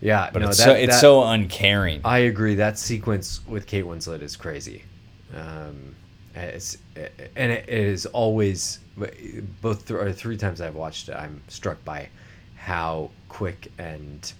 [0.00, 0.30] Yeah.
[0.32, 2.00] But no, it's that, so it's that- so uncaring.
[2.04, 2.54] I agree.
[2.56, 4.84] That sequence with Kate Winslet is crazy.
[5.34, 5.94] Um,
[6.34, 6.78] it's,
[7.36, 8.78] and it is always
[9.60, 11.14] both th- or three times I've watched it.
[11.16, 12.08] I'm struck by
[12.56, 14.32] how quick and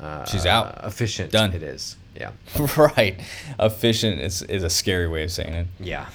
[0.00, 0.80] uh, She's out.
[0.84, 1.52] efficient Done.
[1.52, 1.96] it is.
[2.16, 2.32] Yeah.
[2.76, 3.18] right,
[3.58, 5.66] efficient is is a scary way of saying it.
[5.80, 6.06] Yeah.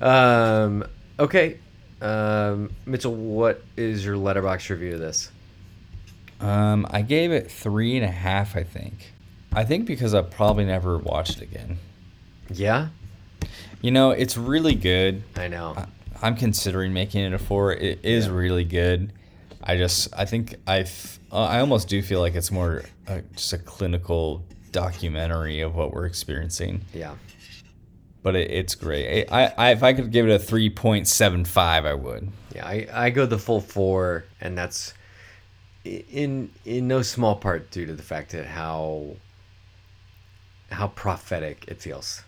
[0.00, 0.84] um,
[1.18, 1.58] okay.
[2.00, 5.30] Um, Mitchell, what is your Letterboxd review of this?
[6.40, 8.56] Um, I gave it three and a half.
[8.56, 9.12] I think.
[9.52, 11.78] I think because I probably never watched it again.
[12.52, 12.88] Yeah,
[13.82, 15.22] You know, it's really good.
[15.36, 15.74] I know.
[15.76, 15.86] I-
[16.22, 17.72] I'm considering making it a four.
[17.72, 18.32] It is Yeah.
[18.32, 19.12] really good.
[19.62, 20.82] I just, I think I,
[21.32, 25.92] uh, I almost do feel like it's more uh, just a clinical documentary of what
[25.94, 26.82] we're experiencing.
[26.92, 27.14] Yeah.
[28.22, 29.26] But it, it's great.
[29.32, 32.30] I, I, if I could give it a three point seven five, I would.
[32.54, 34.92] Yeah, I, I go the full four, and that's
[35.84, 39.16] in in no small part due to the fact that how
[40.70, 42.22] how prophetic it feels.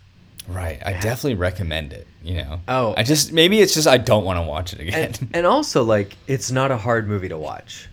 [0.47, 0.81] Right.
[0.85, 2.05] I definitely recommend it.
[2.21, 2.59] You know.
[2.67, 2.93] Oh.
[2.97, 5.13] I just maybe it's just I don't want to watch it again.
[5.21, 7.87] And, and also, like, it's not a hard movie to watch.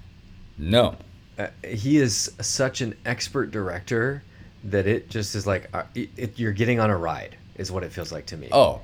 [0.58, 0.96] no.
[1.38, 4.22] Uh, he is such an expert director
[4.64, 7.84] that it just is like uh, it, it, you're getting on a ride, is what
[7.84, 8.48] it feels like to me.
[8.50, 8.80] Oh,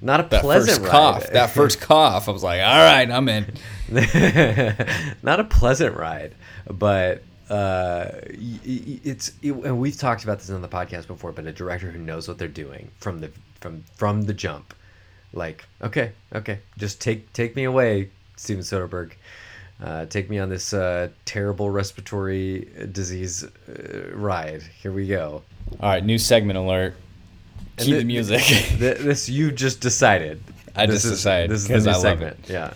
[0.00, 0.90] not a that pleasant first ride.
[0.90, 1.30] cough.
[1.30, 2.28] That first cough.
[2.28, 3.46] I was like, all right, I'm in.
[5.22, 6.34] not a pleasant ride,
[6.68, 8.08] but uh,
[8.64, 11.32] it's it, and we've talked about this on the podcast before.
[11.32, 13.30] But a director who knows what they're doing from the
[13.60, 14.74] from from the jump,
[15.32, 19.12] like okay, okay, just take take me away, Steven Soderbergh.
[19.82, 24.62] Uh, take me on this uh, terrible respiratory disease uh, ride.
[24.80, 25.42] Here we go.
[25.80, 26.94] All right, new segment alert.
[27.78, 28.40] And Cue thi- the music.
[28.42, 30.42] Th- this you just decided.
[30.76, 32.36] I This just is- decided, This is the new I love segment.
[32.44, 32.50] it.
[32.50, 32.72] Yeah.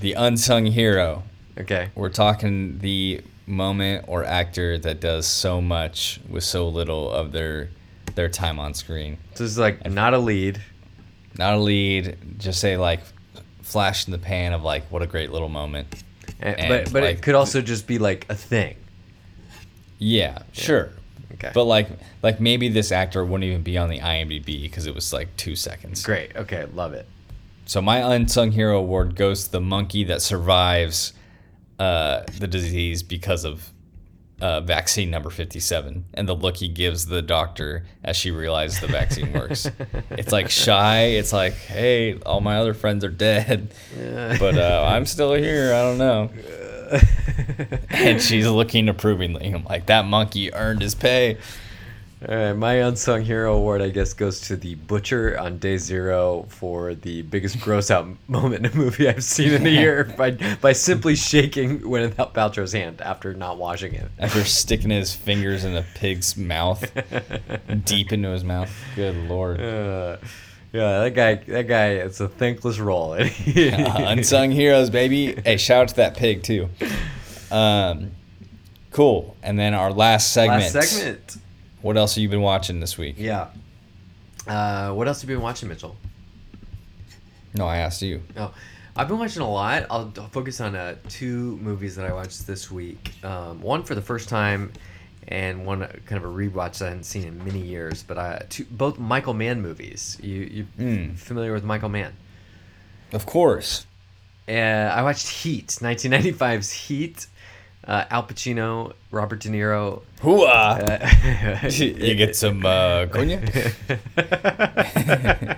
[0.00, 1.22] the unsung hero.
[1.58, 1.88] Okay.
[1.94, 7.70] We're talking the moment or actor that does so much with so little of their
[8.14, 9.16] their time on screen.
[9.34, 10.60] So this is like not a lead.
[11.38, 13.00] Not a lead, just say like
[13.62, 15.86] flash in the pan of like what a great little moment.
[16.40, 18.76] Eh, and, And, but but like, it could also just be like a thing.
[19.98, 20.90] Yeah, sure.
[21.34, 21.50] Okay.
[21.52, 21.88] But like
[22.22, 25.56] like maybe this actor wouldn't even be on the IMDb because it was like 2
[25.56, 26.02] seconds.
[26.02, 26.34] Great.
[26.36, 26.66] Okay.
[26.74, 27.06] Love it.
[27.66, 31.12] So my unsung hero award goes to the monkey that survives
[31.78, 33.72] uh, the disease because of
[34.40, 38.86] uh, vaccine number 57 and the look he gives the doctor as she realizes the
[38.86, 39.68] vaccine works.
[40.10, 41.04] it's like shy.
[41.04, 43.74] It's like, hey, all my other friends are dead,
[44.38, 45.74] but uh, I'm still here.
[45.74, 46.30] I don't know.
[47.90, 49.52] and she's looking approvingly.
[49.52, 51.38] I'm like, that monkey earned his pay.
[52.26, 56.46] All right, my unsung hero award, I guess, goes to the butcher on day zero
[56.48, 60.30] for the biggest gross out moment in a movie I've seen in a year by
[60.62, 64.10] by simply shaking Gwyneth Paltrow's hand after not washing it.
[64.18, 66.90] After sticking his fingers in a pig's mouth,
[67.84, 68.74] deep into his mouth.
[68.94, 69.60] Good lord.
[69.60, 70.16] Uh,
[70.76, 71.34] yeah, that guy.
[71.34, 71.88] That guy.
[71.88, 73.12] It's a thankless role.
[73.12, 75.34] Uh, unsung heroes, baby.
[75.34, 76.68] Hey, shout out to that pig too.
[77.50, 78.12] Um,
[78.90, 79.36] cool.
[79.42, 80.74] And then our last segment.
[80.74, 81.36] Last segment.
[81.80, 83.14] What else have you been watching this week?
[83.18, 83.48] Yeah.
[84.46, 85.96] Uh, what else have you been watching, Mitchell?
[87.54, 88.22] No, I asked you.
[88.36, 88.52] Oh,
[88.94, 89.86] I've been watching a lot.
[89.90, 93.12] I'll, I'll focus on uh, two movies that I watched this week.
[93.24, 94.72] Um, one for the first time,
[95.28, 98.02] and one uh, kind of a rewatch that I hadn't seen in many years.
[98.02, 100.18] But uh, two, both Michael Mann movies.
[100.22, 101.18] You you Mm.
[101.18, 102.12] familiar with Michael Mann?
[103.12, 103.86] Of course.
[104.48, 107.26] Uh, I watched Heat, 1995's Heat.
[107.86, 110.02] Uh, Al Pacino, Robert De Niro.
[110.20, 111.62] Hooah!
[111.62, 111.68] Uh,
[112.04, 113.76] you get some uh, cognac?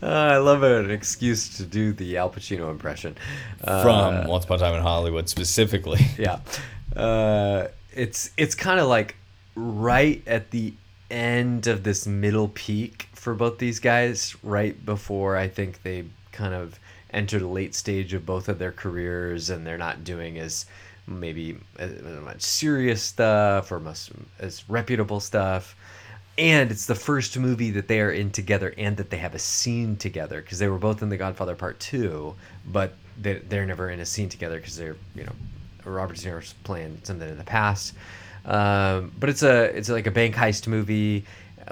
[0.00, 3.16] Uh, I love an excuse to do the Al Pacino impression.
[3.64, 6.00] Uh, From Once Upon a Time in Hollywood specifically.
[6.18, 6.40] yeah,
[6.96, 9.16] uh, it's it's kind of like
[9.54, 10.74] right at the
[11.10, 16.54] end of this middle peak for both these guys, right before I think they kind
[16.54, 16.78] of
[17.10, 20.66] enter the late stage of both of their careers, and they're not doing as
[21.06, 23.82] maybe as much serious stuff or
[24.38, 25.74] as reputable stuff.
[26.36, 29.40] And it's the first movie that they are in together, and that they have a
[29.40, 32.34] scene together because they were both in The Godfather Part Two,
[32.64, 35.32] but they, they're never in a scene together because they're you know
[35.90, 37.94] Robert De Niro's playing something in the past.
[38.44, 41.24] Um, but it's a it's like a bank heist movie.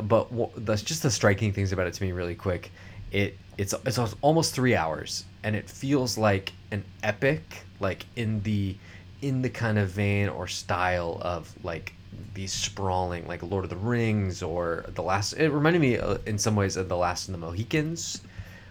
[0.03, 2.71] But wh- that's just the striking things about it to me really quick.
[3.13, 8.77] It it's it's almost three hours, and it feels like an epic, like in the
[9.23, 11.95] in the kind of vein or style of like
[12.35, 15.33] these sprawling like Lord of the Rings or the last.
[15.35, 18.21] It reminded me uh, in some ways of the Last of the Mohicans,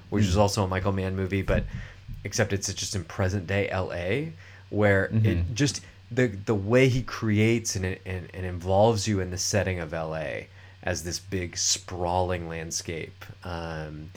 [0.10, 1.64] which is also a Michael Mann movie, but
[2.24, 4.34] except it's just in present day L.A.
[4.70, 9.38] where it just the the way he creates and, and and involves you in the
[9.38, 10.47] setting of L.A.
[10.84, 13.26] as this big sprawling landscape.
[13.43, 14.11] Um,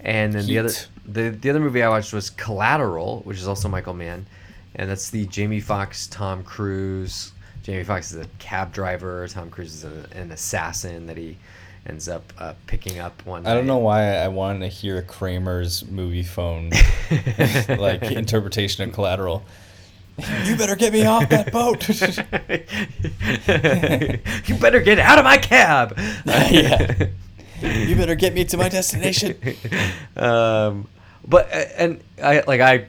[0.00, 0.72] and then the other
[1.06, 4.26] the, the other movie I watched was Collateral, which is also Michael Mann,
[4.74, 7.32] and that's the Jamie Foxx, Tom Cruise.
[7.62, 9.26] Jamie Foxx is a cab driver.
[9.28, 11.36] Tom Cruise is an, an assassin that he
[11.86, 13.46] ends up uh, picking up one.
[13.46, 13.74] I don't night.
[13.74, 16.70] know why I wanted to hear Kramer's movie phone
[17.68, 19.44] like interpretation of collateral.
[20.44, 21.88] You better get me off that boat.
[24.48, 25.94] you better get out of my cab.
[26.26, 27.06] yeah.
[27.62, 29.36] You better get me to my destination.
[30.16, 30.88] um,
[31.26, 32.86] but uh, and I like I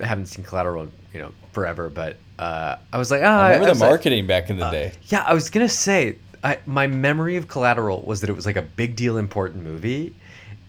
[0.00, 1.88] haven't seen Collateral, you know, forever.
[1.90, 4.70] But uh, I was like, ah, I remember was the like- marketing back in the
[4.70, 4.92] day.
[5.04, 8.56] yeah, I was gonna say, I, my memory of Collateral was that it was like
[8.56, 10.14] a big deal, important movie,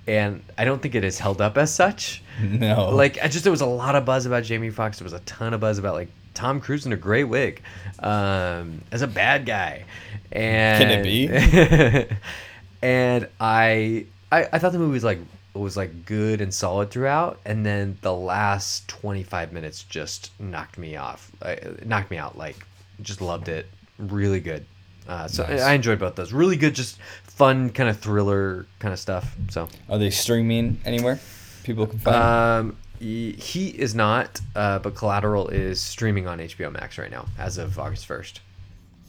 [0.07, 2.23] and I don't think it is held up as such.
[2.39, 2.89] No.
[2.91, 4.99] Like, I just there was a lot of buzz about Jamie Foxx.
[4.99, 7.63] There was a ton of buzz about like Tom Cruise in a gray wig,
[7.97, 9.85] um, as a bad guy,
[10.31, 11.27] and can it be?
[12.83, 15.17] and I, I I thought the movie was like
[15.55, 20.77] was like good and solid throughout, and then the last twenty five minutes just knocked
[20.77, 21.55] me off, uh,
[21.85, 22.37] knocked me out.
[22.37, 22.57] Like,
[23.01, 23.65] just loved it,
[23.97, 24.63] really good.
[25.07, 25.61] Uh, so Nice.
[25.61, 26.33] I enjoyed both those.
[26.33, 26.99] Really good, just
[27.37, 29.35] fun kind of thriller kind of stuff.
[29.49, 31.19] So Are they streaming anywhere?
[31.63, 36.71] People can find um, he, he is not, uh, but Collateral is streaming on HBO
[36.71, 38.41] Max right now as of August first.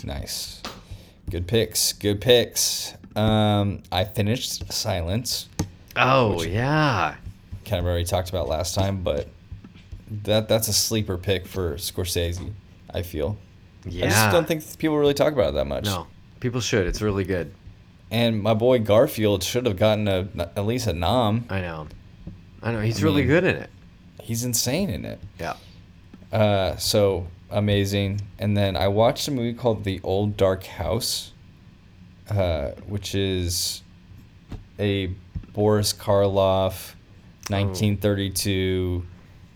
[0.04, 0.62] Nice.
[1.30, 1.92] Good picks.
[1.94, 2.94] Good picks.
[3.16, 5.48] Um, I finished Silence.
[5.96, 7.16] Oh yeah,
[7.64, 9.28] Kind of already talked about last time, but
[10.24, 12.52] that that's a sleeper pick for Scorsese.
[12.94, 13.36] I feel.
[13.84, 14.06] yeah.
[14.06, 15.84] I just don't think people really talk about it that much.
[15.86, 16.06] no.
[16.40, 16.86] People should.
[16.86, 17.52] It's really good.
[18.10, 21.44] And my boy Garfield should have gotten a at least a nom.
[21.50, 21.88] I know.
[22.62, 22.80] I know.
[22.80, 23.70] He's I really mean- good in it.
[24.22, 25.20] He's insane in it.
[25.38, 25.54] Yeah.
[26.32, 28.20] Uh, so amazing.
[28.38, 31.32] And then I watched a movie called The Old Dark House,
[32.30, 33.82] uh, which is
[34.78, 35.06] a
[35.54, 36.94] Boris Karloff,
[37.48, 39.04] 1932.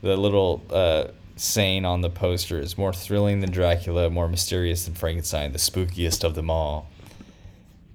[0.02, 4.94] The little uh, saying on the poster is more thrilling than Dracula, more mysterious than
[4.94, 6.88] Frankenstein, the spookiest of them all.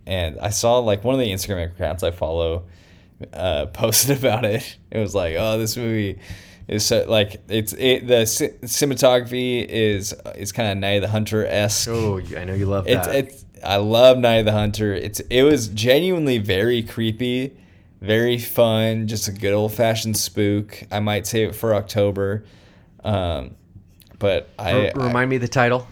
[0.07, 2.63] And I saw like one of the Instagram accounts I follow
[3.33, 4.77] uh, posted about it.
[4.89, 6.19] It was like, oh, this movie
[6.67, 11.09] is so, like it's it the ci- cinematography is is kind of Night of the
[11.09, 11.89] Hunter esque.
[11.89, 13.15] Oh, I know you love It's that.
[13.15, 14.93] it's I love Night of the Hunter.
[14.93, 17.57] It's it was genuinely very creepy,
[17.99, 20.83] very fun, just a good old fashioned spook.
[20.89, 22.45] I might save it for October.
[23.03, 23.55] Um,
[24.19, 25.87] but I, remind me the title.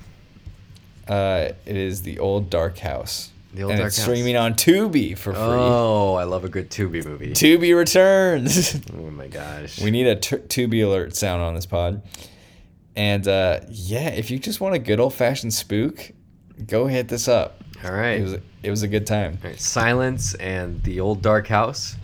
[1.08, 3.32] Uh, it is the old dark house.
[3.56, 4.06] The Old and Dark it's House.
[4.06, 5.42] streaming on Tubi for free.
[5.42, 7.32] Oh, I love a good Tubi movie.
[7.32, 8.76] Tubi returns.
[8.98, 9.80] oh my gosh.
[9.82, 12.02] we need a t- Tubi alert sound on this pod.
[12.96, 16.12] And uh, yeah, if you just want a good old fashioned spook,
[16.68, 17.62] go hit this up.
[17.84, 18.20] All right.
[18.20, 18.34] It was
[18.64, 19.38] it was a good time.
[19.44, 19.60] All right.
[19.60, 21.96] Silence and the old dark house.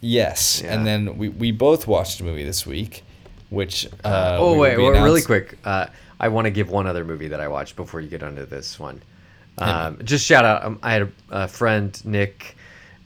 [0.00, 0.74] Yes, Yeah.
[0.74, 3.04] and then we, we both watched a movie this week,
[3.50, 5.58] which uh, oh we- wait, we well, really quick.
[5.64, 5.86] Uh,
[6.18, 8.78] I want to give one other movie that I watched before you get onto this
[8.80, 9.00] one.
[9.58, 10.64] Um, just shout out.
[10.64, 12.56] Um, I had a, a friend, Nick.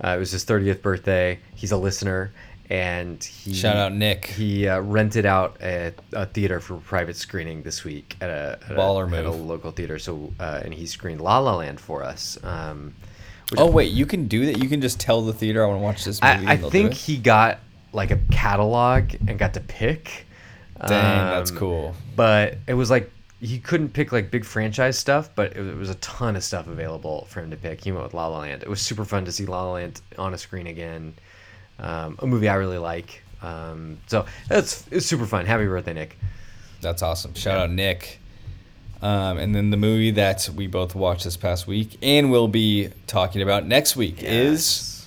[0.03, 1.39] Uh, it was his 30th birthday.
[1.55, 2.33] He's a listener,
[2.71, 4.27] and he Shout out Nick.
[4.27, 8.73] He uh, rented out a, a theater for private screening this week at a, at
[8.73, 9.99] a, Baller at a local theater.
[9.99, 12.39] So uh, and he screened La La Land for us.
[12.45, 12.95] Um,
[13.57, 14.59] Oh wait, you can do that.
[14.61, 16.33] You can just tell the theater I want to watch this movie.
[16.47, 17.61] I, I and they'll do think he got
[17.93, 20.27] like a catalog and got to pick.
[20.81, 21.95] Dang, that's Um, cool.
[22.17, 23.11] But it was like
[23.41, 27.27] he couldn't pick like big franchise stuff, but it, was a ton of stuff available
[27.29, 27.85] for him to pick.
[27.85, 28.63] He went with La La Land.
[28.63, 31.15] It was super fun to see La La Land on a screen again.
[31.79, 33.23] Um, a movie I really like.
[33.43, 35.45] Um, so that's it's super fun.
[35.45, 36.19] Happy birthday, Nick.
[36.81, 37.35] That's awesome.
[37.35, 38.21] Shout out Nick.
[39.03, 42.89] Um, and then the movie that we both watched this past week and we'll be
[43.07, 45.07] talking about next week is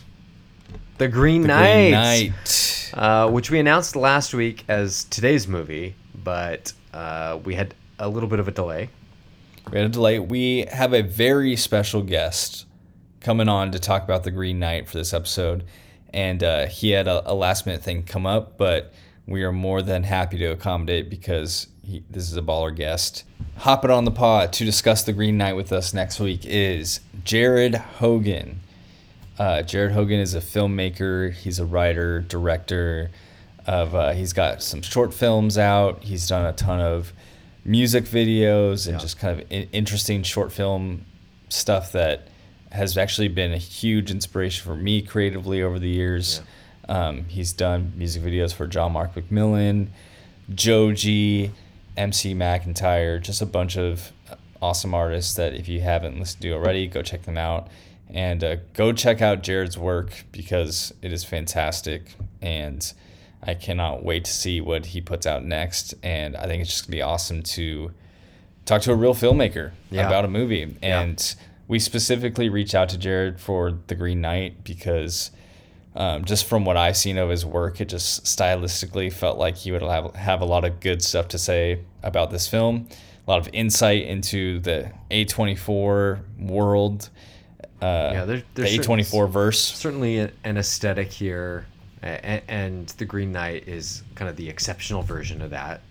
[0.99, 2.91] The Green The Knight, Green Knight.
[2.93, 8.29] Uh, which we announced last week as today's movie, but uh, we had a little
[8.29, 8.89] bit of a delay.
[9.71, 10.19] We had a delay.
[10.19, 12.65] We have a very special guest
[13.19, 15.65] coming on to talk about The Green Knight for this episode.
[16.13, 18.93] And uh, he had a, a last minute thing come up, but
[19.27, 23.25] we are more than happy to accommodate because he, this is a baller guest.
[23.57, 27.75] Hopping on the pod to discuss The Green Knight with us next week is Jared
[27.75, 28.61] Hogan.
[29.37, 31.31] Uh, Jared Hogan is a filmmaker.
[31.31, 33.11] He's a writer, director.
[33.67, 36.03] Of uh, he's got some short films out.
[36.03, 37.13] He's done a ton of
[37.66, 38.99] music videos and Yeah.
[39.01, 41.05] just kind of interesting short film
[41.49, 42.28] stuff that
[42.72, 46.41] has actually been a huge inspiration for me creatively over the years.
[46.88, 49.88] Um, he's done music videos for John Mark McMillan,
[50.53, 51.51] Joji,
[51.97, 54.12] MC McIntyre, just a bunch of
[54.62, 57.68] awesome artists that if you haven't listened to already, go check them out.
[58.12, 62.16] And uh, go check out Jared's work because it is fantastic.
[62.41, 62.91] And
[63.41, 65.93] I cannot wait to see what he puts out next.
[66.03, 67.91] And I think it's just going to be awesome to
[68.65, 70.07] talk to a real filmmaker Yeah.
[70.07, 70.75] about a movie.
[70.81, 71.35] And
[71.67, 75.31] we specifically reached out to Jared for The Green Knight because
[75.95, 79.71] um, just from what I've seen of his work, it just stylistically felt like he
[79.71, 82.87] would have, have a lot of good stuff to say about this film,
[83.27, 87.09] a lot of insight into the A24 world,
[87.81, 89.59] uh, Yeah, there- there's certain- A24 verse.
[89.59, 91.65] Certainly an aesthetic here,
[92.01, 95.81] and, and The Green Knight is kind of the exceptional version of that.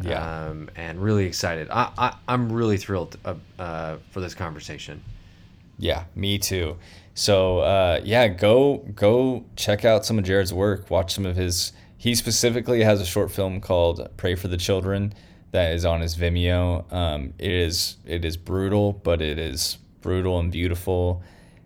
[0.00, 0.46] Yeah.
[0.48, 1.68] Um, and really excited.
[1.70, 5.02] I, I, I'm really thrilled uh, uh, for this conversation.
[5.78, 6.76] Yeah, me too.
[7.14, 10.90] So uh, yeah, go go check out some of Jared's work.
[10.90, 11.72] Watch some of his.
[11.98, 15.12] He specifically has a short film called "Pray for the Children"
[15.52, 16.90] that is on his Vimeo.
[16.92, 21.22] Um, it is it is brutal, but it is brutal and beautiful.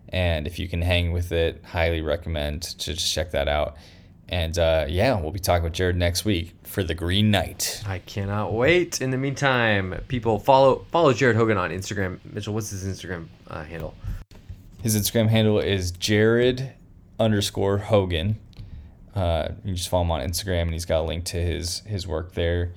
[0.09, 3.75] And if you can hang with it, highly recommend to just check that out.
[4.29, 7.81] And uh, yeah, we'll be talking with Jared next week for the Green Knight.
[7.85, 9.01] I cannot wait.
[9.01, 12.19] In the meantime, people follow follow Jared Hogan on Instagram.
[12.25, 13.95] Mitchell, what's his Instagram uh, handle?
[14.83, 16.73] His Instagram handle is Jared
[17.19, 18.37] underscore Hogan.
[19.15, 22.05] Uh, you just follow him on Instagram, and he's got a link to his his
[22.05, 22.73] work there.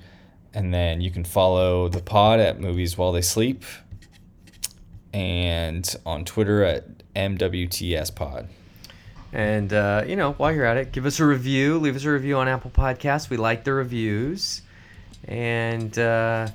[0.53, 3.63] And then you can follow the pod at Movies While They Sleep,
[5.13, 8.47] and on Twitter at MWTS Pod.
[9.33, 11.77] And uh, you know, while you're at it, give us a review.
[11.79, 13.29] Leave us a review on Apple Podcasts.
[13.29, 14.61] We like the reviews,
[15.25, 16.49] and uh,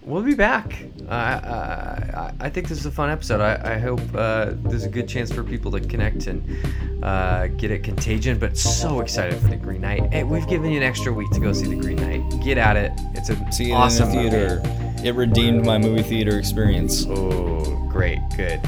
[0.00, 0.82] we'll be back.
[1.06, 3.42] Uh, I, I think this is a fun episode.
[3.42, 7.70] I, I hope uh, there's a good chance for people to connect and uh, get
[7.70, 8.38] it contagion.
[8.38, 10.10] But so excited for the Green Knight.
[10.10, 12.42] Hey, we've given you an extra week to go see the Green Knight.
[12.42, 12.92] Get at it.
[13.14, 14.62] It's a See it awesome in the theater.
[14.64, 15.08] movie.
[15.08, 17.04] It redeemed my movie theater experience.
[17.10, 18.58] Oh, great, good.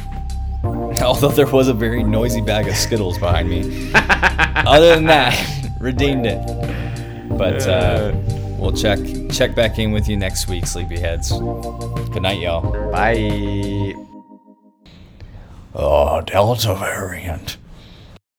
[1.02, 3.90] Although there was a very noisy bag of Skittles behind me.
[3.94, 5.34] Other than that,
[5.80, 6.40] redeemed it.
[7.38, 8.12] But uh,
[8.58, 8.98] we'll check
[9.30, 11.30] check back in with you next week, sleepyheads.
[12.12, 12.90] Good night, y'all.
[12.90, 13.94] Bye.
[15.74, 17.56] Oh, Delta variant.